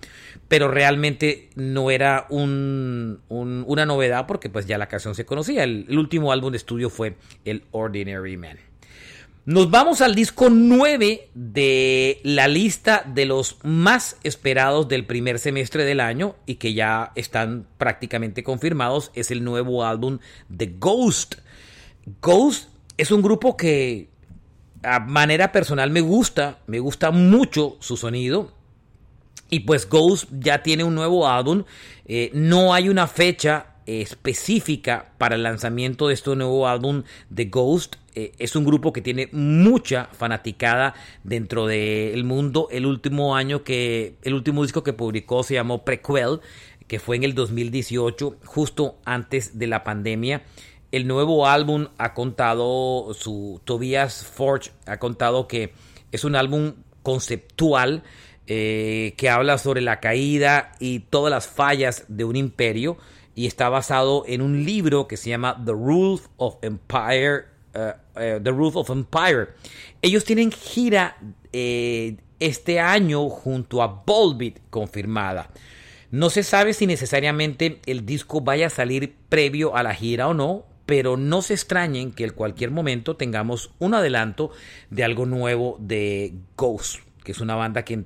[0.47, 5.65] Pero realmente no era un, una novedad porque pues ya la canción se conocía.
[5.65, 8.59] El, el, último álbum de estudio fue el Ordinary Man.
[9.45, 15.85] Nos vamos al disco 9 de la lista de los más esperados del primer semestre
[15.85, 19.11] del año y que ya están prácticamente confirmados.
[19.15, 21.41] Es el nuevo álbum de Ghost
[22.21, 24.09] Ghost es un grupo que
[24.83, 28.53] a manera personal me gusta, me gusta mucho su sonido.
[29.51, 31.65] Y pues Ghost ya tiene un nuevo álbum.
[32.05, 37.97] Eh, no hay una fecha específica para el lanzamiento de este nuevo álbum de Ghost.
[38.15, 40.95] Eh, es un grupo que tiene mucha fanaticada
[41.25, 42.69] dentro del mundo.
[42.71, 46.41] El último año que, el último disco que publicó se llamó Prequel,
[46.87, 50.43] que fue en el 2018, justo antes de la pandemia
[50.93, 55.73] el nuevo álbum ha contado, su Tobias Forge ha contado que
[56.13, 58.03] es un álbum conceptual
[58.47, 62.97] eh, que habla sobre la caída y todas las fallas de un imperio
[63.35, 67.45] y está basado en un libro que se llama The Rules of Empire.
[67.75, 69.49] Eh, eh, The Rules of Empire.
[70.01, 71.19] Ellos tienen gira
[71.53, 75.51] este año junto a Volbeat confirmada.
[76.11, 80.35] No se sabe si necesariamente el disco vaya a salir previo a la gira o
[80.35, 84.53] no, pero no se extrañen que en cualquier momento tengamos un adelanto
[84.89, 87.99] de algo nuevo de Ghost, que es una banda que,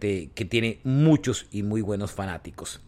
[0.50, 2.80] tiene muchos y muy buenos fanáticos.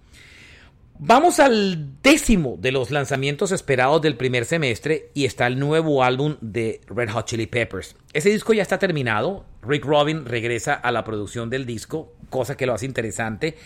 [0.99, 6.39] Vamos al décimo de los lanzamientos esperados del primer semestre y está el nuevo álbum
[6.41, 7.95] de Red Hot Chili Peppers.
[8.13, 9.45] Ese disco ya está terminado.
[9.63, 13.57] Rick Robin regresa a la producción del disco cosa que lo hace interesante.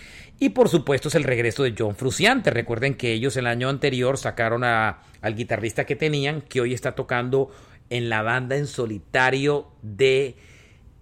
[0.40, 2.50] Y por supuesto es el regreso de John Fruciante.
[2.50, 6.92] Recuerden que ellos el año anterior sacaron a, al guitarrista que tenían, que hoy está
[6.94, 7.50] tocando
[7.90, 10.36] en la banda en solitario de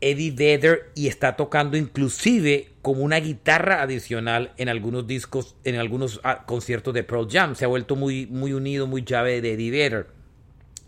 [0.00, 6.20] Eddie Vedder y está tocando inclusive como una guitarra adicional en algunos discos, en algunos
[6.22, 7.54] ah, conciertos de Pearl Jam.
[7.56, 10.06] Se ha vuelto muy, muy unido, muy llave de Eddie Vedder.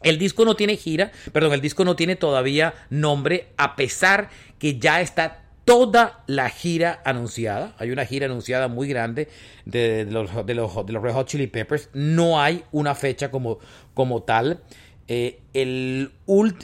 [0.03, 4.79] El disco no tiene gira, perdón, el disco no tiene todavía nombre, a pesar que
[4.79, 7.75] ya está toda la gira anunciada.
[7.77, 9.29] Hay una gira anunciada muy grande
[9.67, 11.91] de, los, de, los, de los Red Hot Chili Peppers.
[11.93, 13.59] No hay una fecha como,
[13.93, 14.63] como tal.
[15.09, 16.11] Eh, el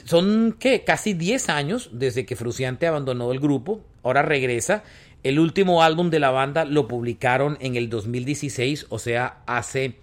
[0.05, 0.83] son ¿qué?
[0.83, 4.83] casi 10 años desde que Fruciante abandonó el grupo, ahora regresa.
[5.21, 9.97] El último álbum de la banda lo publicaron en el 2016, o sea, hace,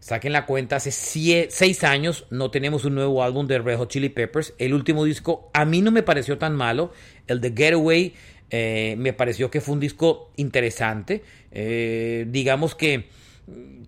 [0.00, 4.08] saquen la cuenta, hace 6 años no tenemos un nuevo álbum de Red Hot Chili
[4.08, 4.54] Peppers.
[4.58, 6.92] El último disco a mí no me pareció tan malo,
[7.28, 8.14] el de Getaway
[8.50, 11.22] eh, me pareció que fue un disco interesante.
[11.52, 13.06] Eh, digamos que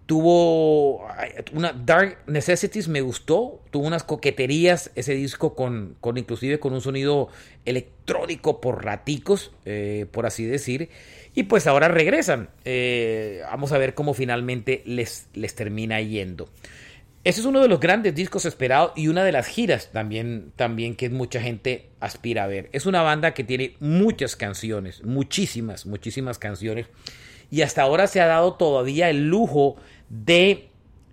[0.06, 1.06] tuvo
[1.52, 6.80] una Dark Necessities me gustó tuvo unas coqueterías ese disco con, con inclusive con un
[6.80, 7.28] sonido
[7.64, 10.90] electrónico por raticos eh, por así decir.
[11.34, 12.50] Y pues ahora regresan.
[13.50, 16.48] Vamos a ver cómo finalmente les, les termina yendo
[17.24, 20.96] ese es uno de los grandes discos esperados y una de las giras también, también
[20.96, 22.68] que mucha gente aspira a ver.
[22.72, 26.86] Es una banda que tiene muchas canciones, muchísimas, muchísimas canciones
[27.48, 29.76] y hasta ahora se ha dado todavía el lujo
[30.08, 30.70] de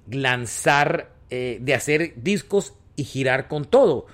[0.09, 4.07] lanzar, eh, de hacer discos y girar con todo.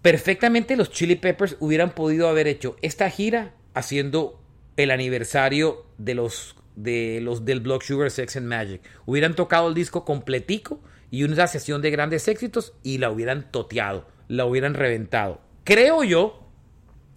[0.00, 4.40] Perfectamente los Chili Peppers hubieran podido haber hecho esta gira haciendo
[4.76, 8.80] el aniversario de los, de los del Block Sugar Sex and Magic.
[9.06, 10.80] Hubieran tocado el disco completico
[11.12, 15.40] y una sesión de grandes éxitos y la hubieran toteado, la hubieran reventado.
[15.62, 16.48] Creo yo,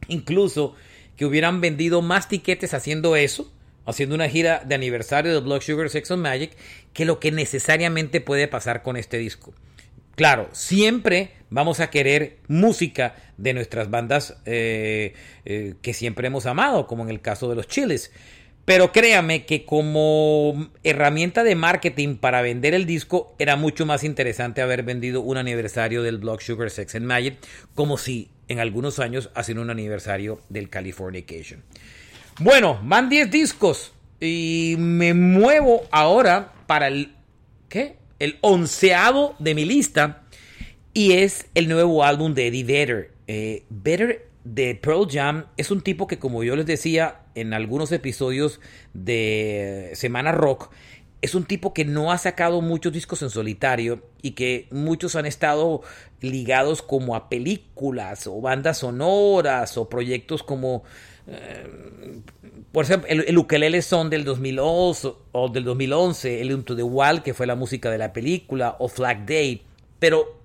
[0.08, 0.76] incluso,
[1.18, 3.52] que hubieran vendido más tiquetes haciendo eso
[3.86, 6.52] haciendo una gira de aniversario de Blood Sugar Sex and Magic
[6.94, 9.54] que lo que necesariamente puede pasar con este disco.
[10.16, 16.88] Claro, siempre vamos a querer música de nuestras bandas eh, eh, que siempre hemos amado,
[16.88, 18.12] como en el caso de los Chiles.
[18.66, 24.62] Pero créame que como herramienta de marketing para vender el disco era mucho más interesante
[24.62, 27.38] haber vendido un aniversario del Blood Sugar Sex and Magic,
[27.76, 31.64] como si en algunos años hacen un aniversario del Californication.
[32.40, 37.14] Bueno, van 10 discos y me muevo ahora para el
[37.70, 37.98] ¿qué?
[38.18, 40.24] El onceavo de mi lista
[40.94, 43.12] y es el nuevo álbum de Eddie Vedder.
[43.28, 47.92] Eh, Vedder de Pearl Jam es un tipo que como yo les decía en algunos
[47.92, 48.60] episodios
[48.94, 50.72] de Semana Rock,
[51.22, 55.26] es un tipo que no ha sacado muchos discos en solitario y que muchos han
[55.26, 55.82] estado
[56.22, 60.84] ligados como a películas o bandas sonoras o proyectos como
[61.28, 62.22] eh,
[62.72, 67.24] por ejemplo, el, el, ukelele son del 2011 o del 2011, el Into the Wild,
[67.24, 69.64] que fue la música de la película, o Flag Day.
[69.98, 70.40] Pero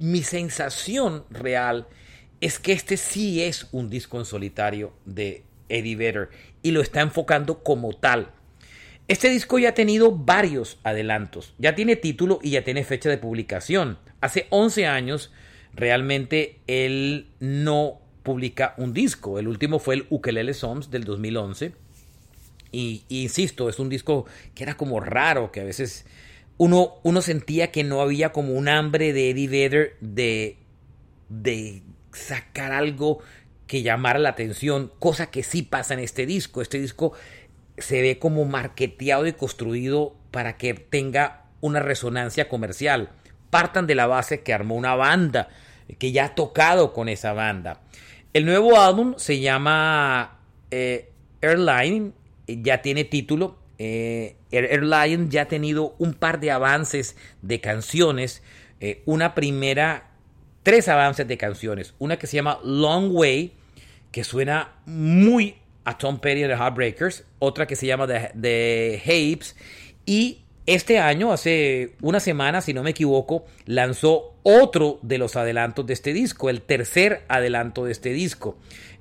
[0.00, 1.86] mi sensación real
[2.40, 6.28] es que este sí es un disco en solitario de Eddie Vedder
[6.62, 8.30] y lo está enfocando como tal.
[9.08, 13.18] Este disco ya ha tenido varios adelantos, ya tiene título y ya tiene fecha de
[13.18, 13.98] publicación.
[14.20, 15.32] Hace 11 años
[15.74, 19.38] realmente él no publica un disco.
[19.38, 21.72] El último fue el Ukelele Songs del 2011.
[22.70, 26.06] Y, insisto, es un disco que era como raro, que a veces
[26.56, 30.56] uno, uno sentía que no había como un hambre de Eddie Vedder de,
[31.28, 31.82] de
[32.12, 33.18] sacar algo
[33.72, 36.60] que llamara la atención, cosa que sí pasa en este disco.
[36.60, 37.14] Este disco
[37.78, 43.08] se ve como marketeado y construido para que tenga una resonancia comercial.
[43.48, 45.48] Partan de la base que armó una banda,
[45.98, 47.80] que ya ha tocado con esa banda.
[48.34, 50.38] El nuevo álbum se llama
[50.70, 51.08] eh,
[51.40, 52.12] Airline,
[52.46, 53.56] ya tiene título.
[53.78, 58.42] Eh, Airline ya ha tenido un par de avances de canciones.
[58.80, 60.10] Eh, una primera,
[60.62, 61.94] tres avances de canciones.
[61.98, 63.61] Una que se llama Long Way,
[64.12, 67.24] que suena muy a Tom Petty de Heartbreakers.
[67.38, 69.56] Otra que se llama The, Hapes.
[70.06, 75.86] Y este año, hace una semana, si no me equivoco, lanzó otro de los adelantos
[75.86, 78.56] de este disco, el tercer adelanto de este disco.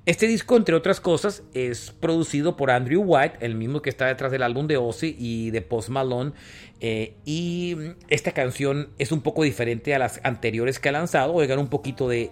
[0.07, 4.31] Este disco, entre otras cosas, es producido por Andrew White, el mismo que está detrás
[4.31, 6.31] del álbum de Ozzy y de Post Malone.
[6.79, 7.75] Eh, y
[8.07, 11.33] esta canción es un poco diferente a las anteriores que ha lanzado.
[11.33, 12.31] Oigan un poquito de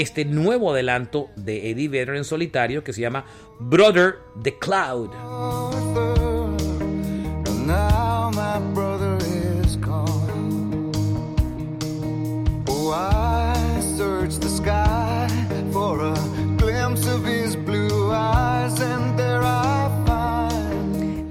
[0.00, 3.24] este nuevo adelanto de Eddie Vedder en solitario que se llama
[3.58, 5.10] Brother the Cloud.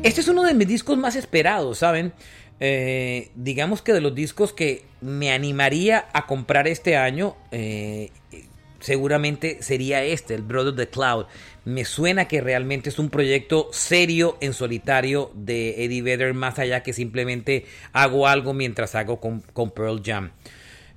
[0.03, 2.13] Este es uno de mis discos más esperados, ¿saben?
[2.59, 8.11] Eh, digamos que de los discos que me animaría a comprar este año, eh,
[8.85, 11.25] seguramente sería este, el Brother the Cloud.
[11.65, 16.83] Me suena que realmente es un proyecto serio en solitario de Eddie Vedder, más allá
[16.83, 20.33] que simplemente hago algo mientras hago con, Pearl Jam.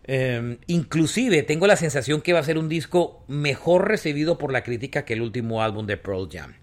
[0.04, 4.62] Em, inclusive tengo la sensación que va a ser un disco mejor recibido por la
[4.62, 6.54] crítica que el último álbum de Pearl Jam.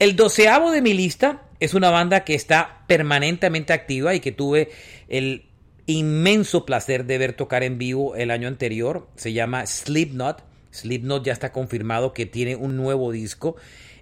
[0.00, 4.70] El doceavo de mi lista es una banda que está permanentemente activa y que tuve
[5.06, 5.46] el
[5.86, 9.06] inmenso placer de ver tocar en vivo el año anterior.
[9.14, 10.53] Se llama Slipknot.
[10.74, 13.56] Slipknot ya está confirmado que tiene un nuevo disco.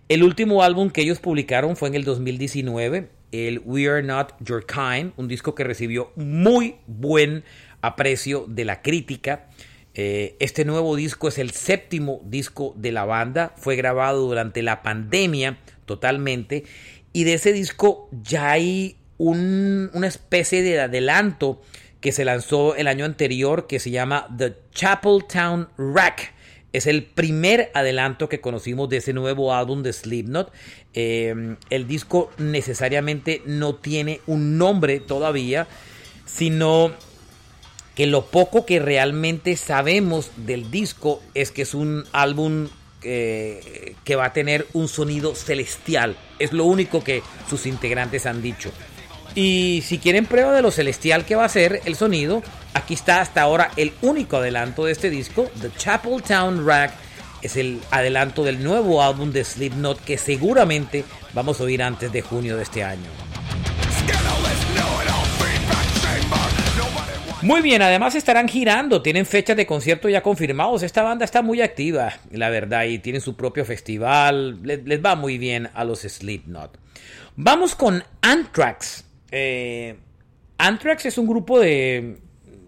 [0.09, 4.67] El último álbum que ellos publicaron fue en el 2019, el We Are Not Your
[4.67, 7.45] Kind, un disco que recibió muy buen
[7.83, 9.49] aprecio de la crítica.
[9.95, 14.83] Eh, este nuevo disco es el séptimo disco de la banda, fue grabado durante la
[14.83, 16.65] pandemia totalmente
[17.13, 21.61] y de ese disco ya hay una especie de adelanto
[22.01, 26.33] que se lanzó el año anterior que se llama The Chapeltown Rack.
[26.73, 30.53] Es el primer adelanto que conocimos de ese nuevo álbum de Slipknot.
[30.95, 35.67] Eh, el disco necesariamente no tiene un nombre todavía,
[36.25, 36.93] sino
[37.95, 42.69] que lo poco que realmente sabemos del disco es que es un álbum
[43.03, 46.17] eh, que va a tener un sonido celestial.
[46.39, 48.71] Es lo único que sus integrantes han dicho.
[49.35, 52.43] Y si quieren prueba de lo celestial que va a ser el sonido,
[52.75, 56.93] aquí está hasta ahora el único adelanto de este disco, The Chapel Town Rack.
[57.43, 61.05] Es el adelanto del nuevo álbum de Slipknot que seguramente
[61.35, 63.09] vamos a oír antes de junio de este año.
[67.43, 70.85] Muy bien, además estarán girando, tienen fechas de concierto ya confirmados.
[70.85, 74.63] Esta banda está muy activa, la verdad, y tienen su propio festival.
[74.63, 76.79] Les, va muy bien a los Slipknot.
[77.35, 79.05] Vamos con Anthrax.
[79.33, 79.97] Eh,
[80.57, 82.19] Anthrax es un grupo de,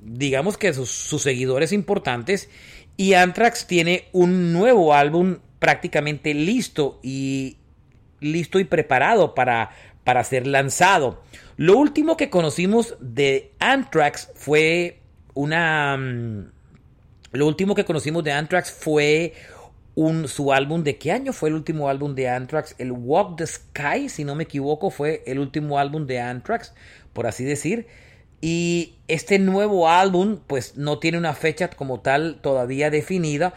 [0.05, 0.91] digamos que sus,
[1.23, 2.49] seguidores importantes.
[2.97, 7.57] Y Anthrax tiene un nuevo álbum prácticamente listo y
[8.21, 9.71] listo y preparado para,
[10.05, 11.23] para ser lanzado.
[11.57, 15.01] Lo último que conocimos de Anthrax fue
[15.35, 15.97] una...
[15.97, 16.53] Mm,
[17.33, 19.33] lo último que conocimos de Anthrax fue
[19.97, 20.85] un, su álbum.
[20.85, 22.77] ¿De qué año fue el último álbum de Anthrax?
[22.79, 26.75] El Walk the Sky, si no me equivoco, fue el último álbum de Anthrax,
[27.13, 27.89] por así decir.
[28.47, 33.55] Y este nuevo álbum, pues no tiene una fecha como tal todavía definida,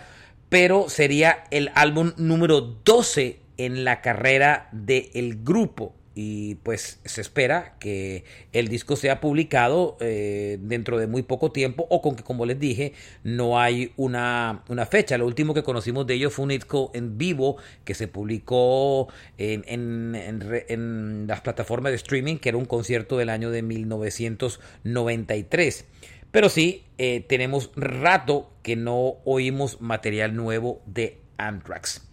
[0.47, 7.75] pero sería el álbum número 12 en la carrera del grupo y pues se espera
[7.79, 12.47] que el disco sea publicado eh, dentro de muy poco tiempo o con que como
[12.47, 15.15] les dije no hay una, fecha.
[15.19, 19.63] Lo último que conocimos de ellos fue un disco en vivo que se publicó en,
[19.67, 25.85] en, las plataformas de streaming que era un concierto del año de 1993.
[26.31, 32.06] Pero sí, eh, tenemos rato que no oímos material nuevo de Anthrax.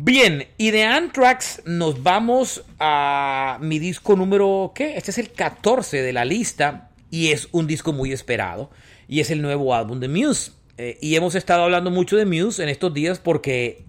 [0.00, 4.96] Bien, y de Anthrax nos vamos a mi disco número, ¿qué?
[4.96, 8.70] Este es el 14 de la lista y es un disco muy esperado
[9.08, 10.52] y es el nuevo álbum de Muse.
[10.76, 13.86] Eh, y hemos estado hablando mucho de Muse en estos días porque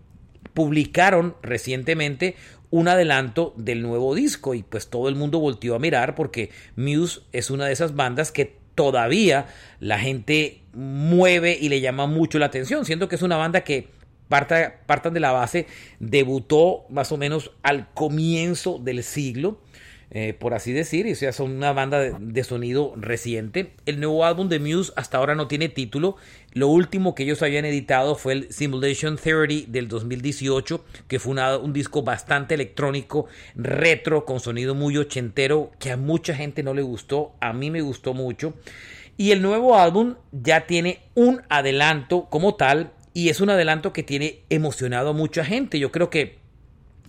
[0.56, 2.36] publicaron recientemente
[2.72, 7.22] un adelanto del nuevo disco y pues todo el mundo volteó a mirar porque Muse
[7.34, 9.45] es una de esas bandas que todavía
[9.80, 13.98] la gente mueve y le llama mucho la atención, siendo que es una banda que
[14.30, 15.68] partan de la base,
[16.00, 19.60] debutó más o menos al comienzo del siglo,
[20.12, 23.74] eh, por así decir, y o sea, son una banda de, sonido reciente.
[23.86, 26.15] El nuevo álbum de Muse hasta ahora no tiene título.
[26.54, 31.74] Lo último que ellos habían editado fue el Simulation Theory del 2018, que fue un
[31.74, 37.34] disco bastante electrónico, retro, con sonido muy ochentero, que a mucha gente no le gustó,
[37.39, 38.56] a mí me gustó mucho.
[39.15, 44.04] Y el nuevo álbum ya tiene un adelanto como tal y es un adelanto que
[44.04, 45.80] tiene emocionado a mucha gente.
[45.80, 46.39] Yo creo que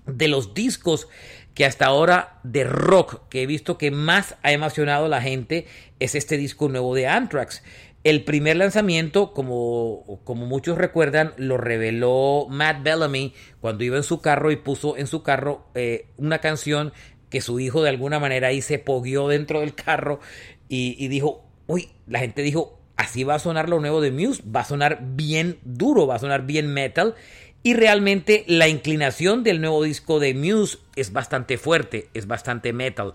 [0.06, 1.08] de los discos
[1.54, 5.66] que hasta ahora de rock que he visto que más ha emocionado a la gente
[5.98, 7.62] es este disco nuevo de Anthrax.
[8.02, 14.22] El primer lanzamiento, como, como muchos recuerdan, lo reveló Matt Bellamy cuando iba en su
[14.22, 16.94] carro y puso en su carro eh, una canción
[17.28, 20.20] que su hijo de alguna manera ahí se poguió dentro del carro
[20.68, 24.42] y, y dijo, uy, la gente dijo, Así va a sonar lo nuevo de Muse,
[24.44, 27.14] va a sonar bien duro, va a sonar bien metal.
[27.62, 33.14] Y realmente la inclinación del nuevo disco de Muse es bastante fuerte, es bastante metal.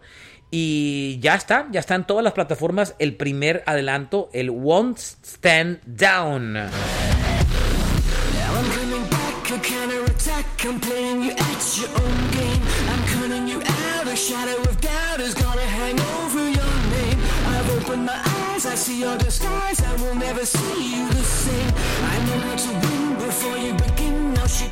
[0.50, 5.82] Y ya está, ya está en todas las plataformas el primer adelanto, el Won't Stand
[5.86, 6.58] Down.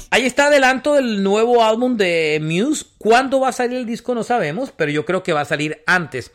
[0.10, 2.86] Ahí está adelanto del nuevo álbum de Muse.
[2.98, 4.16] ¿Cuándo va a salir el disco?
[4.16, 6.32] No sabemos, pero yo creo que va a salir antes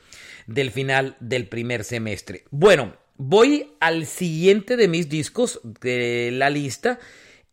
[0.46, 2.44] del final del primer semestre.
[2.50, 6.98] Bueno, voy al siguiente de mis discos de la lista.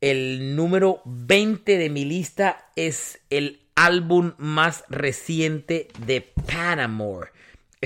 [0.02, 7.35] El número 20 de mi lista es el álbum más reciente de Panamore.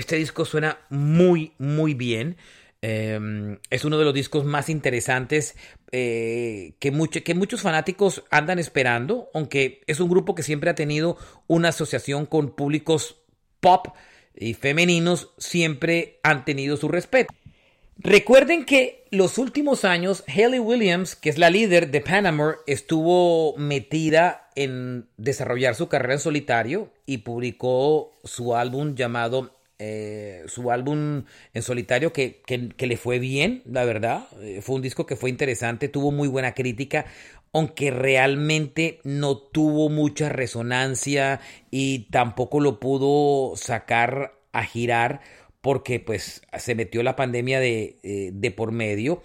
[0.00, 2.38] Este disco suena muy, muy bien.
[2.80, 5.56] Em, es uno de los discos más interesantes
[5.92, 6.90] eh, que,
[7.22, 12.24] que muchos fanáticos andan esperando, aunque es un grupo que siempre ha tenido una asociación
[12.24, 13.18] con públicos
[13.60, 13.88] pop
[14.34, 17.34] y femeninos, siempre han tenido su respeto.
[17.98, 24.48] Recuerden que los últimos años, Haley Williams, que es la líder de Panamore, estuvo metida
[24.54, 31.24] en desarrollar su carrera en solitario y publicó su álbum llamado, eh, su álbum
[31.54, 34.28] en solitario que, que, le fue bien, la verdad.
[34.42, 37.06] Eh, fue un disco que fue interesante, tuvo muy buena crítica,
[37.54, 45.22] aunque realmente no tuvo mucha resonancia y tampoco lo pudo sacar a girar
[45.62, 49.22] porque pues se metió la pandemia de, eh, de, por medio.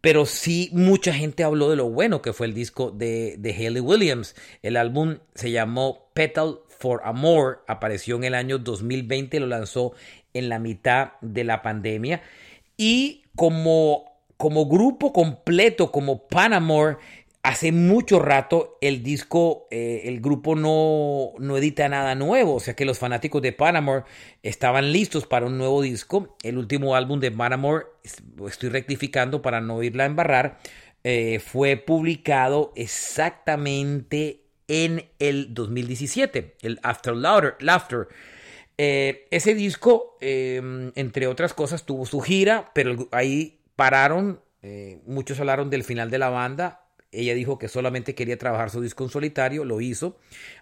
[0.00, 3.80] Pero sí mucha gente habló de lo bueno que fue el disco de, de Haley
[3.80, 4.36] Williams.
[4.62, 9.92] El álbum se llamó Petal for Amor, apareció en el año 2020, lo lanzó
[10.34, 12.22] en la mitad de la pandemia.
[12.76, 14.04] Y como,
[14.36, 16.98] como grupo completo, como Panamore,
[17.42, 22.74] hace mucho rato el disco, eh, el grupo no, no, edita nada nuevo, o sea
[22.74, 24.04] que los fanáticos de Panamore
[24.42, 26.36] estaban listos para un nuevo disco.
[26.42, 27.86] El último álbum de Panamore,
[28.48, 30.58] estoy rectificando para no irla a embarrar,
[31.04, 38.08] eh, fue publicado exactamente en el 2017, el After Laughter.
[38.78, 44.40] Eh, ese disco, em, entre otras cosas, tuvo su gira, pero ahí pararon,
[45.06, 46.86] muchos hablaron del final de la banda,
[47.16, 50.18] ella dijo que solamente quería trabajar su disco en solitario, lo hizo.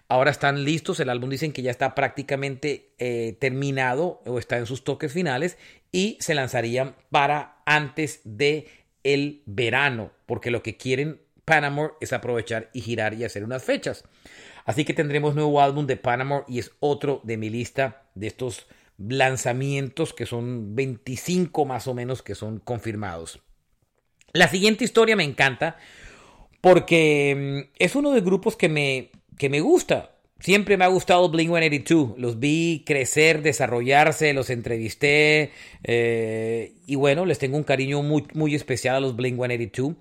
[0.07, 4.65] Ahora están listos, el álbum dicen que ya está prácticamente eh, terminado o está en
[4.65, 5.57] sus toques finales
[5.91, 8.67] y se lanzarían para antes de
[9.03, 14.03] el verano, porque lo que quieren Panamore es aprovechar y girar y hacer unas fechas.
[14.65, 18.67] Así que tendremos nuevo álbum de Panamore y es otro de mi lista de estos
[18.97, 23.41] lanzamientos que son 25 más o menos que son confirmados.
[24.33, 25.77] La siguiente historia me encanta
[26.61, 30.15] porque mm, es uno de grupos que me, que me gusta.
[30.39, 32.17] Siempre me ha gustado Blink 182.
[32.17, 35.51] Los vi crecer, desarrollarse, los entrevisté.
[35.83, 39.95] Eh, y bueno, les tengo un cariño muy, muy especial a los Blink 182.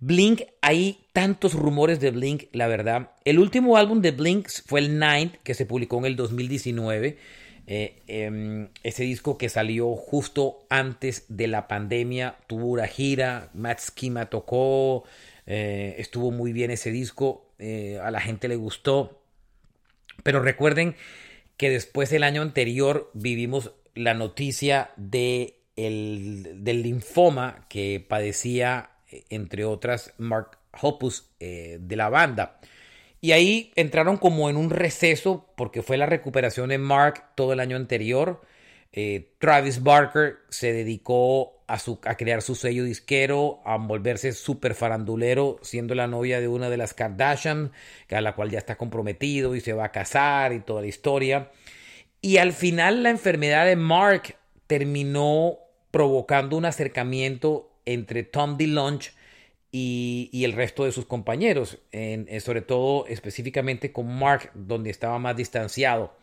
[0.00, 3.12] Blink, hay tantos rumores de Blink, la verdad.
[3.24, 7.18] El último álbum de Blink fue el Ninth, que se publicó en el 2019.
[7.66, 13.80] Eh, em, ese disco que salió justo antes de la pandemia, tuvo una gira, Matt
[14.30, 15.04] tocó,
[15.46, 19.22] eh, estuvo muy bien ese disco, eh, a la gente le gustó.
[20.22, 20.96] Pero recuerden
[21.56, 28.90] que después del año anterior vivimos la noticia de del linfoma que padecía,
[29.28, 32.60] entre otras, Mark Hoppus eh, de la banda.
[33.20, 37.60] Y ahí entraron como en un receso porque fue la recuperación de Mark todo el
[37.60, 38.40] año anterior.
[39.38, 46.08] Travis Barker se dedicó a, crear su sello disquero, a volverse súper farandulero, siendo la
[46.08, 47.72] novia de una de las Kardashian,
[48.10, 51.50] a la cual ya está comprometido y se va a casar y toda la historia.
[52.20, 54.36] Y al final la enfermedad de Mark
[54.66, 55.58] terminó
[55.90, 59.12] provocando un acercamiento entre Tom DeLonge
[59.72, 65.18] y, y el resto de sus compañeros, en, sobre todo específicamente con Mark, donde estaba
[65.18, 66.14] más distanciado.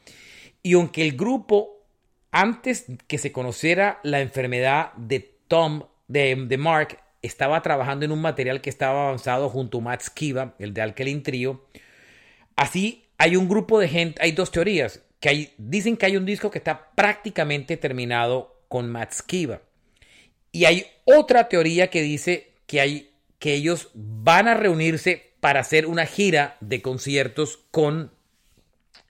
[0.63, 1.86] Y aunque el grupo,
[2.32, 8.61] antes que se conociera la enfermedad de Tom, de, Mark, estaba trabajando en un material
[8.61, 11.65] que estaba avanzado junto a Matt Skiba, el de Alkaline Trio.
[12.55, 16.26] Así hay un grupo de gente, hay dos teorías, que hay, dicen que hay un
[16.26, 19.61] disco que está prácticamente terminado con Matt Skiba.
[20.52, 25.86] Y hay otra teoría que dice que, hay, que ellos van a reunirse para hacer
[25.86, 28.12] una gira de conciertos con,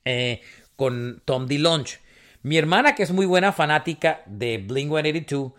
[0.05, 0.41] eh,
[0.75, 1.99] con Tom DeLonge.
[2.43, 5.53] Mi hermana, que es muy buena fanática de Blink 182,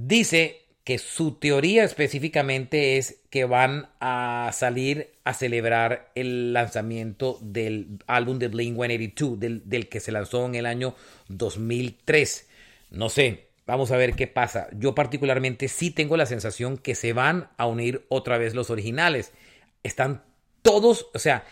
[0.00, 7.98] Dice que su teoría específicamente es que van a salir a celebrar el lanzamiento del
[8.06, 10.94] álbum de Blink 182, del, del que se lanzó en el año
[11.26, 12.48] 2003.
[12.92, 14.68] No sé, Vamos a ver qué pasa.
[14.72, 19.34] Yo particularmente sí tengo la sensación que se van a unir otra vez los originales.
[19.82, 20.24] Están
[20.62, 21.44] todos, o sea,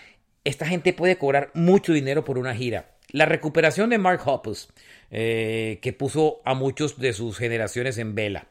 [0.42, 2.96] esta gente puede cobrar mucho dinero por una gira.
[3.12, 4.68] la recuperación de Mark Hoppus,
[5.10, 8.48] eh, que puso a muchos de sus generaciones en vela.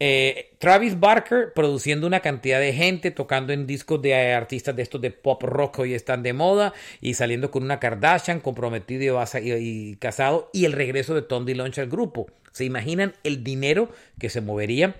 [0.00, 5.00] Eh, Travis Barker produciendo una cantidad de gente, tocando en discos de artistas de estos
[5.00, 10.50] de pop rock hoy están de moda y saliendo con una Kardashian comprometido y, casado
[10.52, 12.26] y el regreso de Tom DeLonge al grupo.
[12.52, 13.90] ¿Se imaginan el dinero
[14.20, 14.94] que se movería?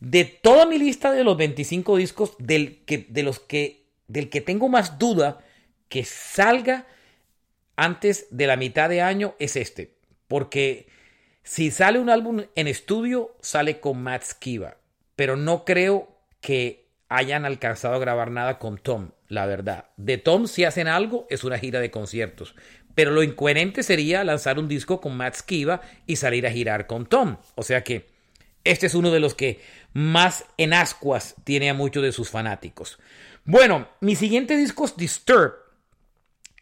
[0.00, 4.40] De toda mi lista de los 25 discos del que, de los que, del que
[4.40, 5.40] tengo más duda
[5.88, 6.86] que salga
[7.76, 9.94] antes de la mitad de año es este.
[10.28, 10.86] Porque
[11.42, 14.76] si sale un álbum en estudio, sale con Matt Skiba.
[15.16, 19.86] Pero no creo que hayan alcanzado a grabar nada con Tom, la verdad.
[19.96, 22.54] De Tom, si hacen algo, es una gira de conciertos.
[22.94, 27.06] Pero lo incoherente sería lanzar un disco con Matt Skiba y salir a girar con
[27.06, 27.36] Tom.
[27.54, 28.10] O sea que
[28.64, 29.60] este es uno de los que
[29.92, 32.98] más en ascuas tiene a muchos de sus fanáticos.
[33.44, 35.61] Bueno, mi siguiente disco es Disturb.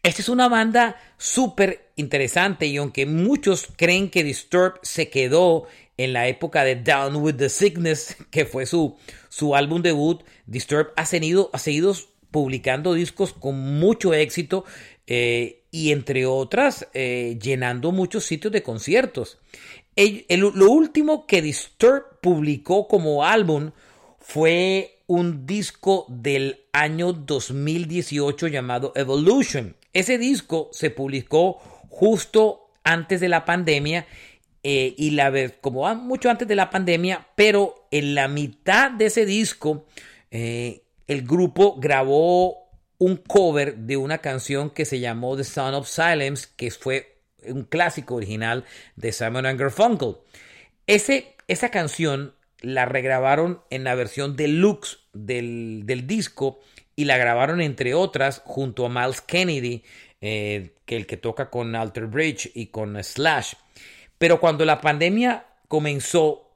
[0.03, 6.13] Esta es una banda súper interesante y aunque muchos creen que Disturb se quedó en
[6.13, 8.97] la época de Down with the Sickness, que fue su,
[9.29, 11.95] su álbum debut, Disturb ha, ha seguido
[12.31, 14.65] publicando discos con mucho éxito
[15.05, 19.37] eh, y entre otras eh, llenando muchos sitios de conciertos.
[19.95, 23.71] lo último que Disturb publicó como álbum
[24.19, 29.75] fue un disco del año 2018 llamado Evolution.
[29.93, 34.07] Ese disco se publicó justo antes de la pandemia
[34.63, 39.07] eh, y la vez como mucho antes de la pandemia, pero en la mitad de
[39.07, 39.85] ese disco
[40.29, 45.89] eh, el grupo grabó un cover de una canción que se llamó The Sound of
[45.89, 48.63] Silence, que fue un clásico original
[48.95, 50.17] de Simon and Garfunkel.
[50.85, 56.59] Esa canción la regrabaron en la versión deluxe del, del disco
[57.01, 59.83] y la grabaron entre otras junto a Miles Kennedy,
[60.21, 63.53] eh, que el que toca con Alter Bridge y con Slash.
[64.19, 66.51] Pero cuando la pandemia comenzó,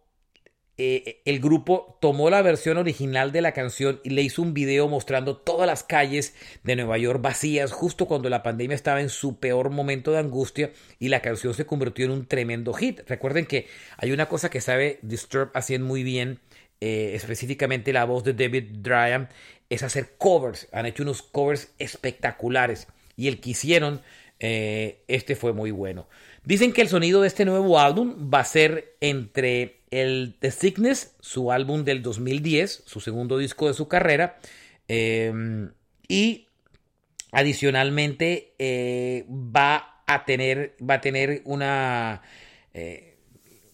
[0.78, 4.88] eh, el grupo tomó la versión original de la canción y le hizo un video
[4.88, 9.40] mostrando todas las calles de Nueva York vacías justo cuando la pandemia estaba en su
[9.40, 13.00] peor momento de angustia y la canción se convirtió en un tremendo hit.
[13.08, 13.66] Recuerden que
[13.98, 16.40] hay una cosa que sabe Disturb haciendo muy bien,
[16.82, 19.30] eh, específicamente la voz de David Dryan,
[19.70, 20.68] es hacer covers.
[20.72, 22.88] Han hecho unos covers espectaculares.
[23.16, 24.02] Y el que hicieron,
[24.40, 26.08] eh, este fue muy bueno.
[26.44, 31.16] Dicen que el sonido de este nuevo álbum va a ser entre el The Sickness,
[31.20, 34.38] su álbum del 2010, su segundo disco de su carrera,
[34.88, 35.72] em,
[36.08, 36.50] y
[37.32, 42.22] adicionalmente eh, va a tener, va a tener una
[42.74, 43.15] eh,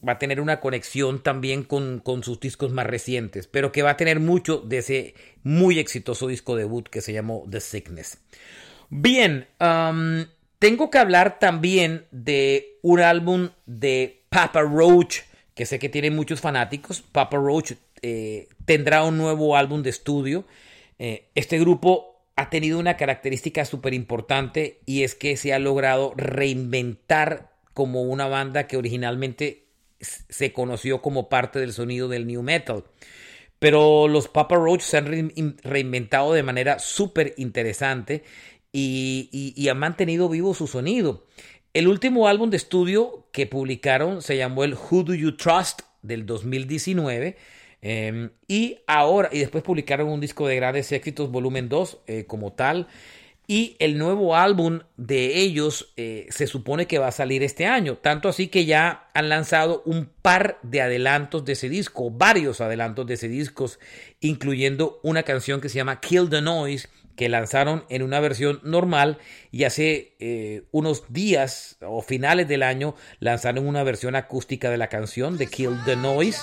[0.07, 3.97] va a tener una conexión también con, sus discos más recientes, pero que va a
[3.97, 8.17] tener mucho de ese muy exitoso disco debut que se llamó The Sickness.
[8.89, 10.25] Bien, um,
[10.59, 15.19] tengo que hablar también de un álbum de Papa Roach,
[15.53, 17.01] que sé que tiene muchos fanáticos.
[17.01, 20.45] Papa Roach eh, tendrá un nuevo álbum de estudio.
[20.99, 26.13] Eh, este grupo ha tenido una característica súper importante y es que se ha logrado
[26.15, 29.65] reinventar como una banda que originalmente
[30.01, 32.83] se conoció como parte del sonido del new metal.
[33.59, 35.31] Pero los Papa Roach se han
[35.63, 38.23] reinventado de manera súper interesante
[38.73, 41.25] y, han mantenido vivo su sonido.
[41.73, 46.25] El último álbum de estudio que publicaron se llamó el Who Do You Trust del
[46.25, 47.37] 2019.
[47.83, 52.53] Em, y ahora, y después publicaron un disco de grandes éxitos, volumen 2, eh, como
[52.53, 52.87] tal.
[53.51, 57.97] Y el nuevo álbum de ellos eh, se supone que va a salir este año.
[57.97, 63.05] Tanto así que ya han lanzado un par de adelantos de ese disco, varios adelantos
[63.07, 63.69] de ese disco,
[64.21, 66.87] incluyendo una canción que se llama Kill the Noise,
[67.17, 69.17] que lanzaron en una versión normal
[69.51, 74.87] y hace eh, unos días o finales del año lanzaron una versión acústica de la
[74.87, 76.39] canción de Kill the Noise.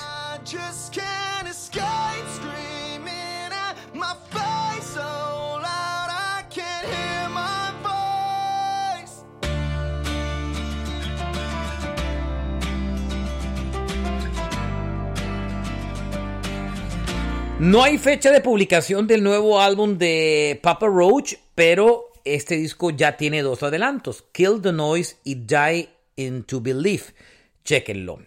[17.60, 23.16] No hay fecha de publicación del nuevo álbum de Papa Roach, pero este disco ya
[23.16, 27.10] tiene dos adelantos, Kill the Noise y Die into Belief.
[27.64, 28.20] Chequenlo.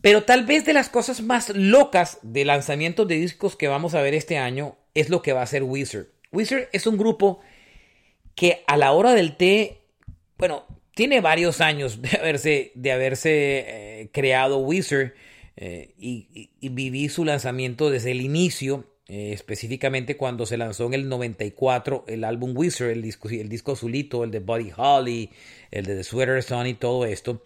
[0.00, 4.02] Pero tal vez de las cosas más locas de lanzamientos de discos que vamos a
[4.02, 6.06] ver este año es lo que va a ser Wizard.
[6.32, 7.40] Wizard es un grupo
[8.34, 9.82] que a la hora del té,
[10.36, 10.66] bueno,
[10.96, 13.30] tiene varios años de haberse, de haberse
[13.68, 15.12] eh, creado Wizard.
[15.56, 21.08] Eh, y, viví su lanzamiento desde el inicio eh, específicamente cuando se lanzó en el
[21.08, 25.30] 94 el álbum Wizard, el disco, el disco azulito, el de Buddy Holly,
[25.70, 27.42] el de The Sweater Son y todo esto.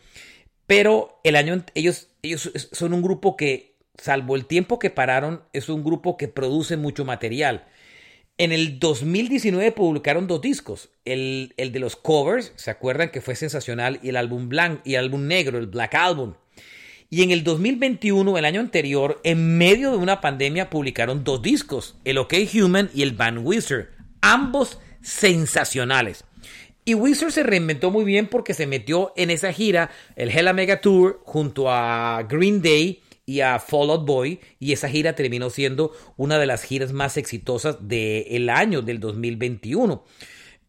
[0.67, 5.69] Pero el año, ellos, ellos son un grupo que, salvo el tiempo que pararon, es
[5.69, 7.67] un grupo que produce mucho material.
[8.39, 13.35] En el 2019 publicaron dos discos, el, el, de los covers, ¿se acuerdan que fue
[13.35, 13.99] sensacional?
[14.03, 16.35] Y el álbum blanco y el álbum negro, el Black Album.
[17.09, 21.97] Y en el 2021, el año anterior, en medio de una pandemia, publicaron dos discos,
[22.05, 23.91] el OK Human y el Van Wizard,
[24.21, 26.25] ambos sensacionales.
[26.85, 30.81] Y Wizard se reinventó muy bien porque se metió en esa gira, el Hella Mega
[30.81, 35.93] Tour, junto a Green Day y a Fall Out Boy, y esa gira terminó siendo
[36.17, 40.05] una de las giras más exitosas del año, del 2021.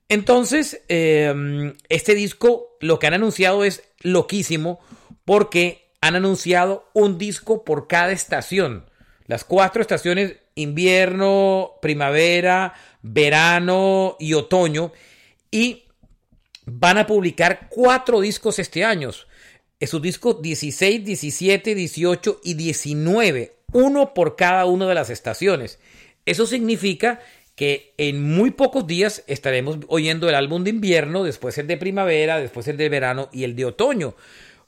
[0.09, 4.79] Entonces, em, este disco, lo que han anunciado es loquísimo
[5.25, 8.89] porque han anunciado un disco por cada estación.
[9.25, 14.91] Las cuatro estaciones, invierno, primavera, verano y otoño.
[15.51, 15.83] Y
[16.65, 19.11] van a publicar cuatro discos este año.
[19.81, 23.57] Sus discos 16, 17, 18 y 19.
[23.73, 25.79] Uno por cada una de las estaciones.
[26.25, 27.19] Eso significa
[27.55, 32.39] que en muy pocos días estaremos oyendo el álbum de invierno, después el de primavera,
[32.39, 34.15] después el de verano y el de otoño.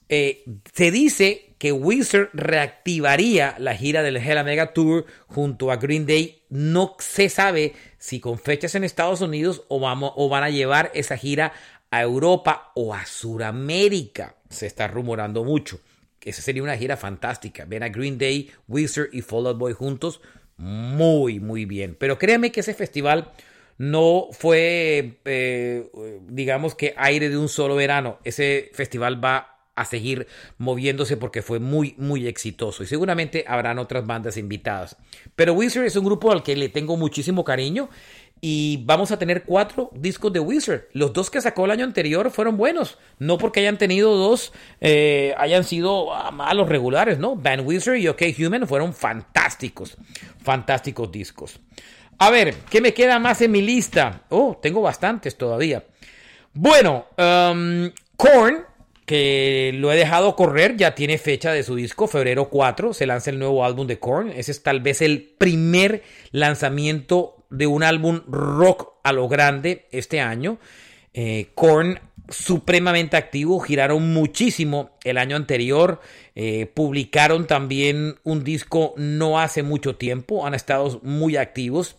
[0.10, 0.44] Eh,
[0.74, 6.42] se dice que Wizard reactivaría la gira del Hella Mega Tour junto a Green Day.
[6.50, 11.54] No se sabe si con fechas en Estados Unidos o, van a llevar esa gira
[11.92, 14.36] a Europa o a Sudamérica.
[14.50, 15.80] Se está rumorando mucho.
[16.22, 17.66] Esa sería una gira fantástica.
[17.66, 20.22] Ven a Green Day, Wizard y Fall Out Boy juntos.
[20.58, 21.96] Muy, muy bien.
[22.00, 23.32] Pero créanme que ese festival
[23.78, 25.90] no fue, eh,
[26.28, 28.20] digamos que aire de un solo verano.
[28.24, 30.28] Ese festival va a seguir
[30.58, 32.84] moviéndose porque fue muy, muy exitoso.
[32.84, 34.98] Y seguramente habrán otras bandas invitadas.
[35.36, 37.90] Pero Wizard es un grupo al que le tengo muchísimo cariño.
[38.42, 40.84] Y vamos a tener cuatro discos de Wizard.
[40.94, 42.98] Los dos que sacó el año anterior fueron buenos.
[43.20, 47.36] No porque hayan tenido dos, eh, hayan sido malos regulares, ¿no?
[47.36, 49.98] Van Wizard y OK Human fueron fantásticos.
[50.42, 51.60] Fantásticos discos.
[52.18, 54.24] A ver, ¿qué me queda más en mi lista?
[54.30, 55.86] Oh, tengo bastantes todavía.
[56.54, 58.69] Bueno, um, Korn
[59.10, 63.32] que lo he dejado correr, ya tiene fecha de su disco, febrero 4, se lanza
[63.32, 64.30] el nuevo álbum de Korn.
[64.30, 70.20] Ese es tal vez el primer lanzamiento de un álbum rock a lo grande este
[70.20, 70.60] año.
[71.16, 72.00] Eh, Korn
[72.30, 76.02] supremamente activo, giraron muchísimo el año anterior,
[76.36, 81.96] eh, publicaron también un disco no hace mucho tiempo, han estado muy activos.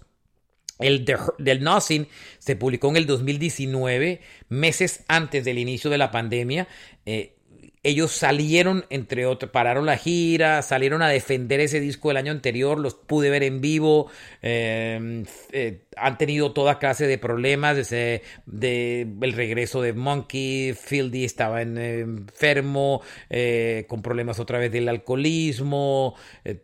[0.80, 1.04] El
[1.38, 2.08] del Nothing
[2.38, 6.68] se publicó en el 2019, meses antes del inicio de la pandemia.
[7.06, 7.34] Eh,
[7.82, 12.78] ellos salieron, entre otros, pararon la gira, salieron a defender ese disco del año anterior,
[12.78, 14.10] los pude ver en vivo,
[14.42, 21.24] em, eh, han tenido toda clase de problemas, desde de, el regreso de Monkey, Fieldy
[21.24, 23.00] estaba enfermo,
[23.30, 26.16] eh, con problemas otra vez del alcoholismo,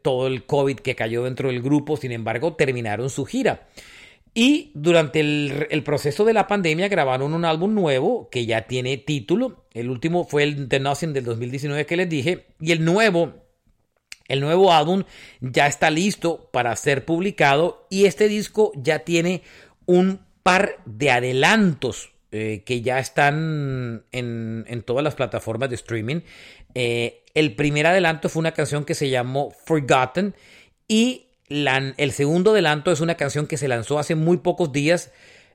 [0.03, 3.67] todo el COVID que cayó dentro del grupo, sin embargo terminaron su gira.
[4.39, 9.64] Y durante el, proceso de la pandemia grabaron un álbum nuevo que ya tiene título.
[9.72, 12.45] El último fue el The Nothing del 2019 que les dije.
[12.61, 13.47] Y el nuevo,
[14.28, 15.05] el nuevo álbum
[15.41, 17.87] ya está listo para ser publicado.
[17.89, 19.41] Y este disco ya tiene
[19.87, 26.20] un par de adelantos eh, que ya están en, todas las plataformas de streaming.
[26.74, 30.34] Eh, el primer adelanto fue una canción que se llamó Forgotten.
[30.89, 35.12] Y el segundo adelanto es una canción que se lanzó hace muy pocos días.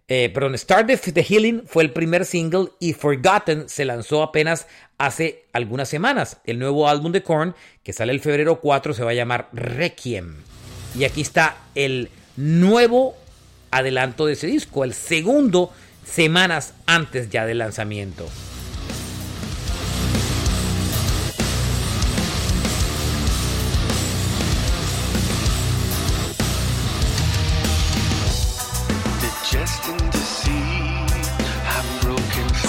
[0.08, 4.68] Eh, perdón, Start the, Healing fue el primer single y Forgotten se lanzó apenas
[4.98, 6.38] hace algunas semanas.
[6.46, 10.36] El nuevo álbum de Korn, que sale el febrero 4, se va a llamar Requiem.
[10.98, 13.16] Y aquí está el nuevo
[13.72, 15.72] adelanto de ese disco, el segundo
[16.06, 18.28] semanas antes ya del lanzamiento.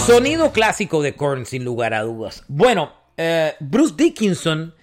[0.06, 2.42] Sonido clásico de Korn, sin lugar a dudas.
[2.48, 4.74] Bueno, eh, Bruce Dickinson,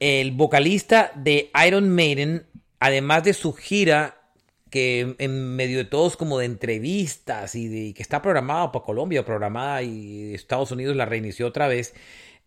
[0.00, 2.46] el vocalista de Iron Maiden,
[2.78, 4.20] además de su gira,
[4.68, 9.24] que en medio de todos como de entrevistas y de, que está programada para Colombia,
[9.24, 11.94] programada y Estados Unidos la reinició otra vez,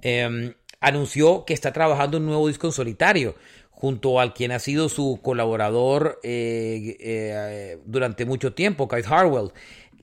[0.02, 3.36] em, anunció que está trabajando un nuevo disco en solitario
[3.72, 9.52] junto al quien ha sido su colaborador eh, eh, durante mucho tiempo, Keith Harwell.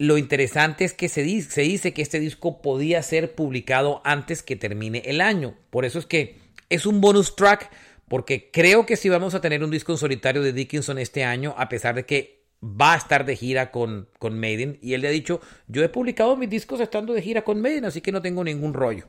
[0.01, 5.03] Lo interesante es que se dice, que este disco podía ser publicado antes que termine
[5.05, 5.59] el año.
[5.69, 6.37] Por eso es que
[6.71, 7.71] es un bonus track
[8.09, 11.55] porque creo que sí vamos a tener un disco en solitario de Dickinson este año,
[11.59, 14.79] a pesar de que va a estar de gira con, con Maiden.
[14.81, 17.85] Y él le ha dicho, yo he publicado mis discos estando de gira con Maiden,
[17.85, 19.07] así que no tengo ningún rollo.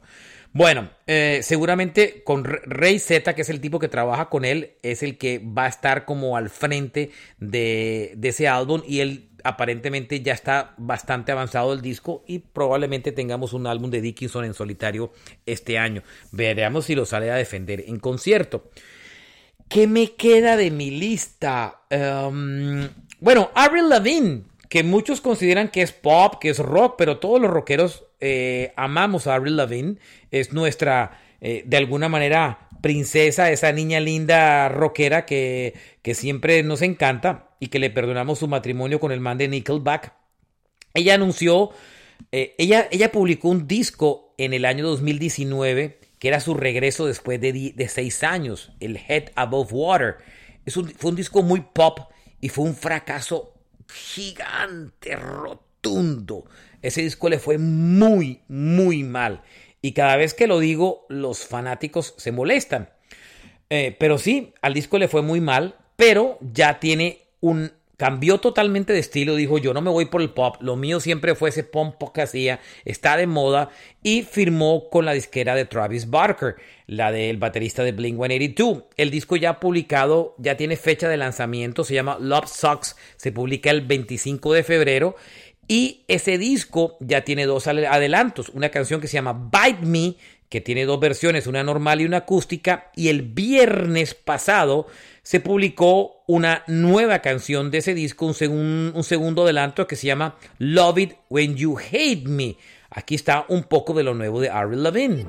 [0.52, 5.02] Bueno, eh, seguramente con Rey Z, que es el tipo que trabaja con él, es
[5.02, 10.22] el que va a estar como al frente de, de ese álbum y él aparentemente
[10.22, 15.12] ya está bastante avanzado el disco y probablemente tengamos un álbum de Dickinson en solitario
[15.46, 16.04] este año.
[16.32, 18.70] Veremos si lo sale a defender en concierto.
[19.68, 21.82] ¿Qué me queda de mi lista?
[21.90, 22.90] Um,
[23.20, 27.50] bueno, Avril Lavigne, que muchos consideran que es pop, que es rock, pero todos los
[27.52, 29.96] rockeros eh, amamos a Avril Lavigne.
[30.30, 36.82] Es nuestra, eh, de alguna manera, princesa, esa niña linda rockera que, que siempre nos
[36.82, 40.14] encanta y que le perdonamos su matrimonio con el man de Nickelback.
[40.96, 41.70] Ella anunció,
[42.32, 47.40] eh, ella, ella publicó un disco en el año 2019 que era su regreso después
[47.40, 50.18] de, de seis años, el Head Above Water.
[50.66, 52.00] Es fue un disco muy pop
[52.40, 53.54] y fue un fracaso
[53.92, 56.46] gigante, rotundo.
[56.82, 59.44] Ese disco le fue muy, muy mal.
[59.82, 62.90] Y cada vez que lo digo, los fanáticos se molestan.
[63.70, 67.72] Eh, pero sí, al disco le fue muy mal, pero ya tiene un
[68.02, 71.36] cambió totalmente de estilo, dijo yo no me voy por el pop, lo mío siempre
[71.36, 73.70] fue ese pop que hacía, está de moda
[74.02, 76.56] y firmó con la disquera de Travis Barker,
[76.88, 78.86] la del baterista de Blink 182.
[78.98, 83.70] El disco ya publicado, ya tiene fecha de lanzamiento, se llama Love Sucks, se publica
[83.70, 85.16] el 25 de febrero
[85.68, 90.16] y ese disco ya tiene dos adelantos, una canción que se llama Bite Me,
[90.52, 94.86] que tiene dos versiones, una normal y una acústica, y el viernes pasado
[95.24, 100.36] se publicó una nueva canción de ese disco, un, un segundo adelanto que se llama
[100.60, 102.58] Love It When You Hate Me.
[102.90, 105.26] Aquí está un poco de lo nuevo de Avril Lavigne.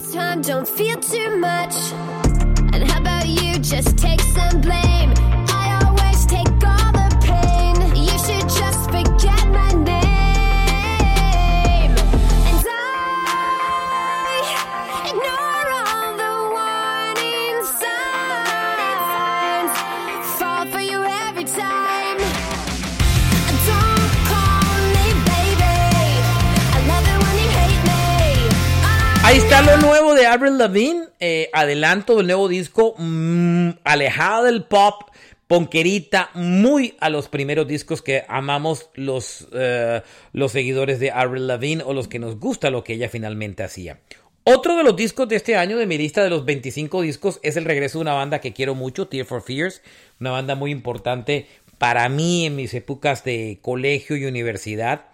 [29.33, 34.65] Ahí está lo nuevo de Avril Lavigne, eh, adelanto del nuevo disco, mm, alejado del
[34.65, 35.05] pop,
[35.47, 40.03] ponquerita, muy a los primeros discos que amamos los, eh,
[40.35, 44.01] los seguidores de Avril Lavigne o los que nos gusta lo que ella finalmente hacía.
[44.45, 47.57] Otro de los discos de este año de mi lista de los 25 discos es
[47.57, 49.81] el regreso de una banda que quiero mucho, Tear for Fears,
[50.21, 51.47] una banda muy importante
[51.79, 55.07] para mí en mis épocas de colegio y universidad.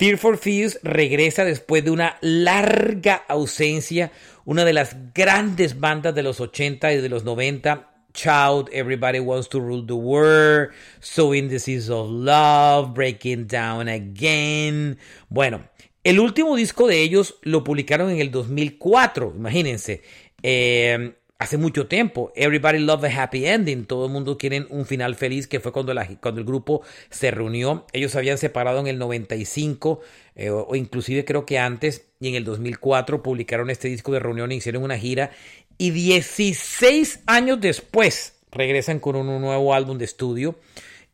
[0.00, 4.10] Tear for Fears regresa después de una larga ausencia,
[4.46, 7.86] una de las grandes bandas de los 80 y de los 90.
[8.14, 10.70] Child, Everybody Wants to Rule the World,
[11.00, 14.96] So Indices of Love, Breaking Down Again.
[15.28, 15.68] Bueno,
[16.02, 20.00] el último disco de ellos lo publicaron en el 2004, imagínense.
[20.42, 22.32] Eh, hace mucho tiempo.
[22.36, 23.86] Everybody Love a Happy Ending.
[23.86, 27.30] Todo el mundo quiere un final feliz, que fue cuando, la, cuando el grupo se
[27.30, 27.86] reunió.
[27.94, 30.00] Ellos se habían separado en el 95,
[30.36, 34.52] eh, o, inclusive creo que antes, y en el 2004 publicaron este disco de reunión
[34.52, 35.30] e hicieron una gira.
[35.78, 40.56] Y 16 años después regresan con un, nuevo álbum de estudio.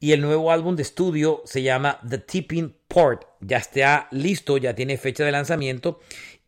[0.01, 3.23] Y el nuevo álbum de estudio se llama The Tipping Port.
[3.41, 6.01] Ya está listo, ya tiene fecha de lanzamiento.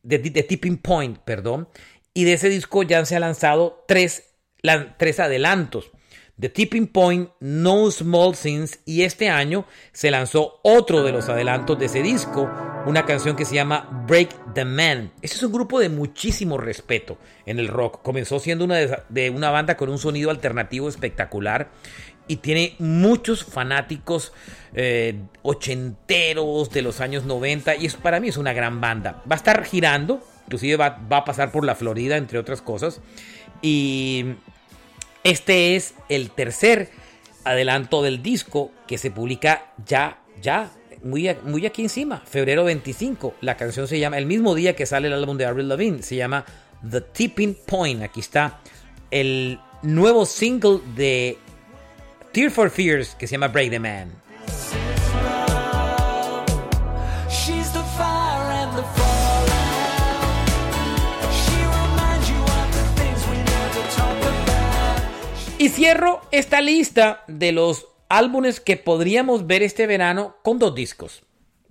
[0.06, 1.68] The, The Tipping Point, perdón.
[2.18, 4.34] Y de ese disco ya se han lanzado tres,
[4.96, 5.92] tres adelantos.
[6.36, 11.78] The Tipping Point, No Small Things y este año se lanzó otro de los adelantos
[11.78, 12.50] de ese disco,
[12.86, 15.12] una canción que se llama Break the Man.
[15.22, 18.02] Ese es un grupo de muchísimo respeto en el rock.
[18.02, 21.70] Comenzó siendo una de, una banda con un sonido alternativo espectacular
[22.26, 24.32] y tiene muchos fanáticos
[24.74, 29.22] eh, ochenteros de los años 90 y eso para mí es una gran banda.
[29.30, 33.02] Va a estar girando inclusive va, a pasar por la Florida, entre otras cosas.
[33.60, 34.24] Y
[35.24, 36.88] este es el tercer
[37.44, 40.70] adelanto del disco que se publica ya, ya,
[41.02, 43.34] muy, muy aquí encima, febrero 25.
[43.42, 46.16] La canción se llama, el mismo día que sale el álbum de Avril Lavigne, se
[46.16, 46.46] llama
[46.88, 48.02] The Tipping Point.
[48.02, 48.60] Aquí está
[49.10, 51.36] el nuevo single de
[52.32, 54.27] Tear for Fears que se llama Break the Man.
[65.70, 71.22] Cierro esta lista de los álbumes que podríamos ver este verano con dos discos.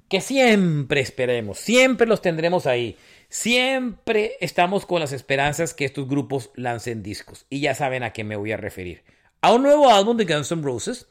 [0.09, 2.95] que siempre esperemos, siempre los tendremos ahí.
[3.27, 7.45] Siempre estamos con las esperanzas que estos grupos lancen discos.
[7.49, 9.03] Y ya saben a qué me voy a referir.
[9.41, 11.07] A un nuevo álbum de Guns N' Roses.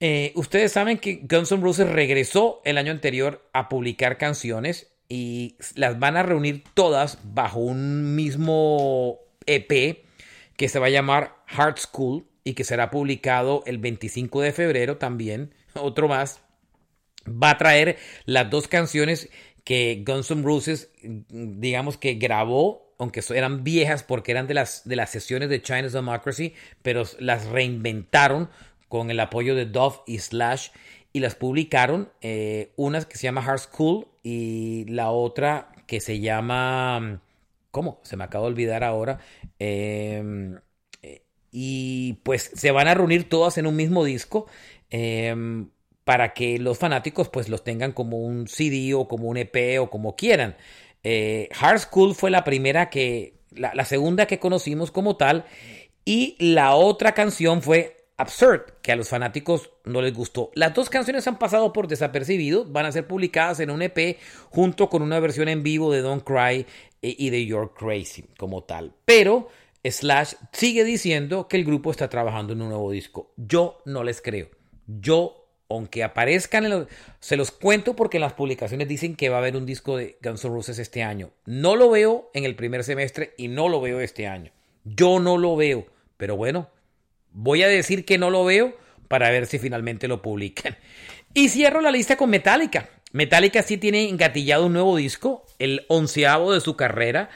[0.00, 5.56] Eh, ustedes saben que Guns N' Roses regresó el año anterior a publicar canciones y
[5.74, 10.07] las van a reunir todas bajo un mismo EP
[10.58, 14.98] que se va a llamar Hard School y que será publicado el 25 de febrero
[14.98, 15.54] también.
[15.74, 16.40] Otro más.
[17.26, 17.96] Va a traer
[18.26, 19.30] las dos canciones
[19.64, 20.90] que Guns N' Roses,
[21.28, 25.92] digamos que grabó, aunque eran viejas porque eran de las, de las sesiones de China's
[25.92, 28.50] Democracy, pero las reinventaron
[28.88, 30.70] con el apoyo de Dove y Slash
[31.12, 36.18] y las publicaron, eh, una que se llama Hard School y la otra que se
[36.18, 37.20] llama,
[37.70, 38.00] ¿cómo?
[38.04, 39.18] Se me acaba de olvidar ahora.
[39.58, 40.58] Em,
[41.50, 44.46] y pues se van a reunir todas en un mismo disco.
[44.90, 45.70] Em,
[46.08, 49.90] para que los fanáticos pues los tengan como un CD o como un EP o
[49.90, 50.56] como quieran.
[51.02, 55.44] Eh, Hard School fue la primera que, la, segunda que conocimos como tal
[56.06, 60.50] y la otra canción fue Absurd, que a los fanáticos no les gustó.
[60.54, 64.18] Las dos canciones han pasado por desapercibido, van a ser publicadas en un EP
[64.50, 66.66] junto con una versión en vivo de Don't Cry
[67.00, 68.92] eh, y de You're Crazy como tal.
[69.04, 69.48] Pero
[69.84, 73.32] Slash sigue diciendo que el grupo está trabajando en un nuevo disco.
[73.36, 74.48] Yo no les creo.
[74.86, 75.38] Yo
[75.70, 76.86] aunque aparezcan, en los,
[77.20, 80.18] se los cuento porque en las publicaciones dicen que va a haber un disco de
[80.22, 81.30] Guns N' Roses este año.
[81.44, 84.50] No lo veo en el primer semestre y no lo veo este año.
[84.84, 86.70] Yo no lo veo, pero bueno,
[87.32, 88.76] voy a decir que no lo veo
[89.08, 90.76] para ver si finalmente lo publican.
[91.34, 92.88] Y cierro la lista con Metallica.
[93.12, 97.30] Metallica sí tiene engatillado un nuevo disco, el onceavo de su carrera.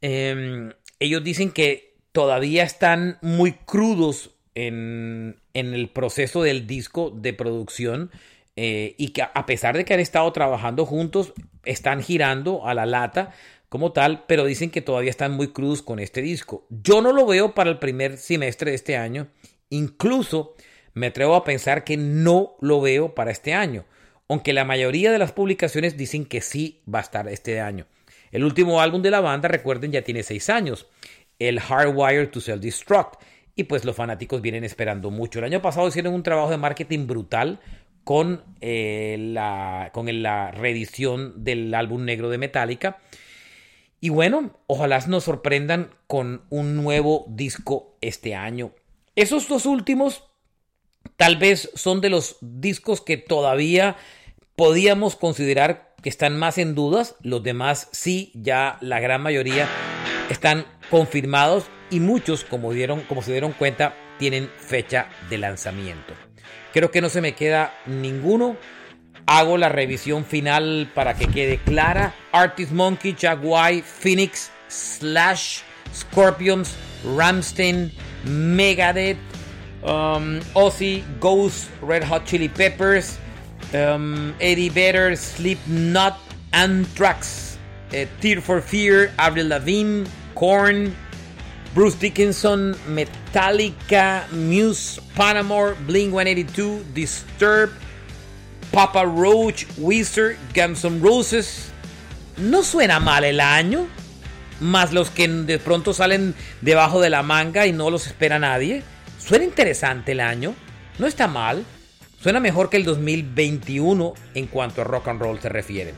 [0.00, 8.10] Em, ellos dicen que todavía están muy crudos en, el proceso del disco de producción
[8.56, 11.32] eh, y que a pesar de que han estado trabajando juntos,
[11.64, 13.34] están girando a la lata
[13.76, 16.66] como tal, pero dicen que todavía están muy crudos con este disco.
[16.70, 19.28] Yo no lo veo para el primer semestre de este año,
[19.68, 20.54] incluso
[20.94, 23.84] me atrevo a pensar que no lo veo para este año,
[24.30, 27.84] aunque la mayoría de las publicaciones dicen que sí va a estar este año.
[28.32, 30.86] El último álbum de la banda, recuerden, ya tiene seis años,
[31.38, 33.18] el Hardwired to Self-Destruct
[33.56, 35.40] y pues los fanáticos vienen esperando mucho.
[35.40, 37.60] El año pasado hicieron un trabajo de marketing brutal
[38.04, 43.00] con, eh, la, con la reedición del álbum negro de Metallica.
[44.00, 48.72] Y bueno, ojalá nos sorprendan con un nuevo disco este año.
[49.14, 50.24] Esos dos últimos
[51.16, 53.96] tal vez son de los discos que todavía
[54.54, 57.16] podíamos considerar que están más en dudas.
[57.22, 59.68] Los demás sí, ya la gran mayoría
[60.30, 66.14] están confirmados y muchos, como, dieron, como se dieron cuenta, tienen fecha de lanzamiento.
[66.72, 68.56] Creo que no se me queda ninguno.
[69.26, 72.14] Hago la revisión final para que quede clara.
[72.32, 75.62] Artist Monkey, Jaguar, Phoenix, Slash,
[75.92, 76.76] Scorpions,
[77.16, 77.92] Ramstein,
[78.24, 79.18] Megadeth,
[79.82, 83.18] um, Ozzy, Ghost, Red Hot Chili Peppers,
[83.74, 86.18] um, Eddie Vedder, Slipknot,
[86.52, 87.58] Anthrax,
[87.90, 90.94] uh, Tear for Fear, Avril Lavigne, Korn,
[91.74, 97.70] Bruce Dickinson, Metallica, Muse, Panamore, Blink 182, Disturb,
[98.72, 101.70] Papa Roach, Wizard, Guns N' Roses.
[102.36, 103.86] No suena mal el año,
[104.60, 108.82] más los que de pronto salen debajo de la manga y no los espera nadie.
[109.18, 110.54] Suena interesante el año,
[110.98, 111.64] no está mal.
[112.20, 115.94] Suena mejor que el 2021 en cuanto a rock and roll se refiere.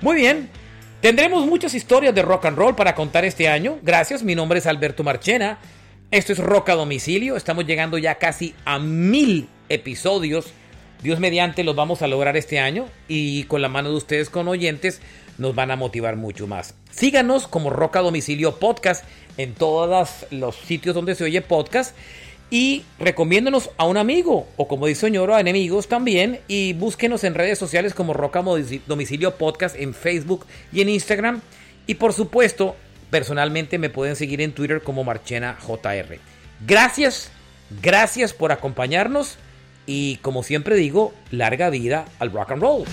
[0.00, 0.50] Muy bien,
[1.00, 3.78] Tendremos muchas historias de rock and roll para contar este año.
[3.82, 5.58] Gracias, mi nombre es Alberto Marchena.
[6.10, 7.36] Esto es Rock a Domicilio.
[7.36, 10.52] Estamos llegando ya casi a mil episodios.
[11.02, 14.48] Dios mediante los vamos a lograr este año y con la mano de ustedes con
[14.48, 15.00] oyentes
[15.38, 16.74] nos van a motivar mucho más.
[16.90, 19.04] Síganos como Rock a Domicilio Podcast
[19.38, 21.96] en todos los sitios donde se oye podcast
[22.50, 27.34] y recomiéndonos a un amigo o como dice señor a enemigos también y búsquenos en
[27.34, 28.42] redes sociales como Roca
[28.86, 31.40] Domicilio Podcast en Facebook y en Instagram
[31.86, 32.76] y por supuesto
[33.08, 36.18] personalmente me pueden seguir en Twitter como Marchena JR.
[36.66, 37.30] Gracias,
[37.80, 39.38] gracias por acompañarnos
[39.86, 42.84] y como siempre digo, larga vida al rock and roll.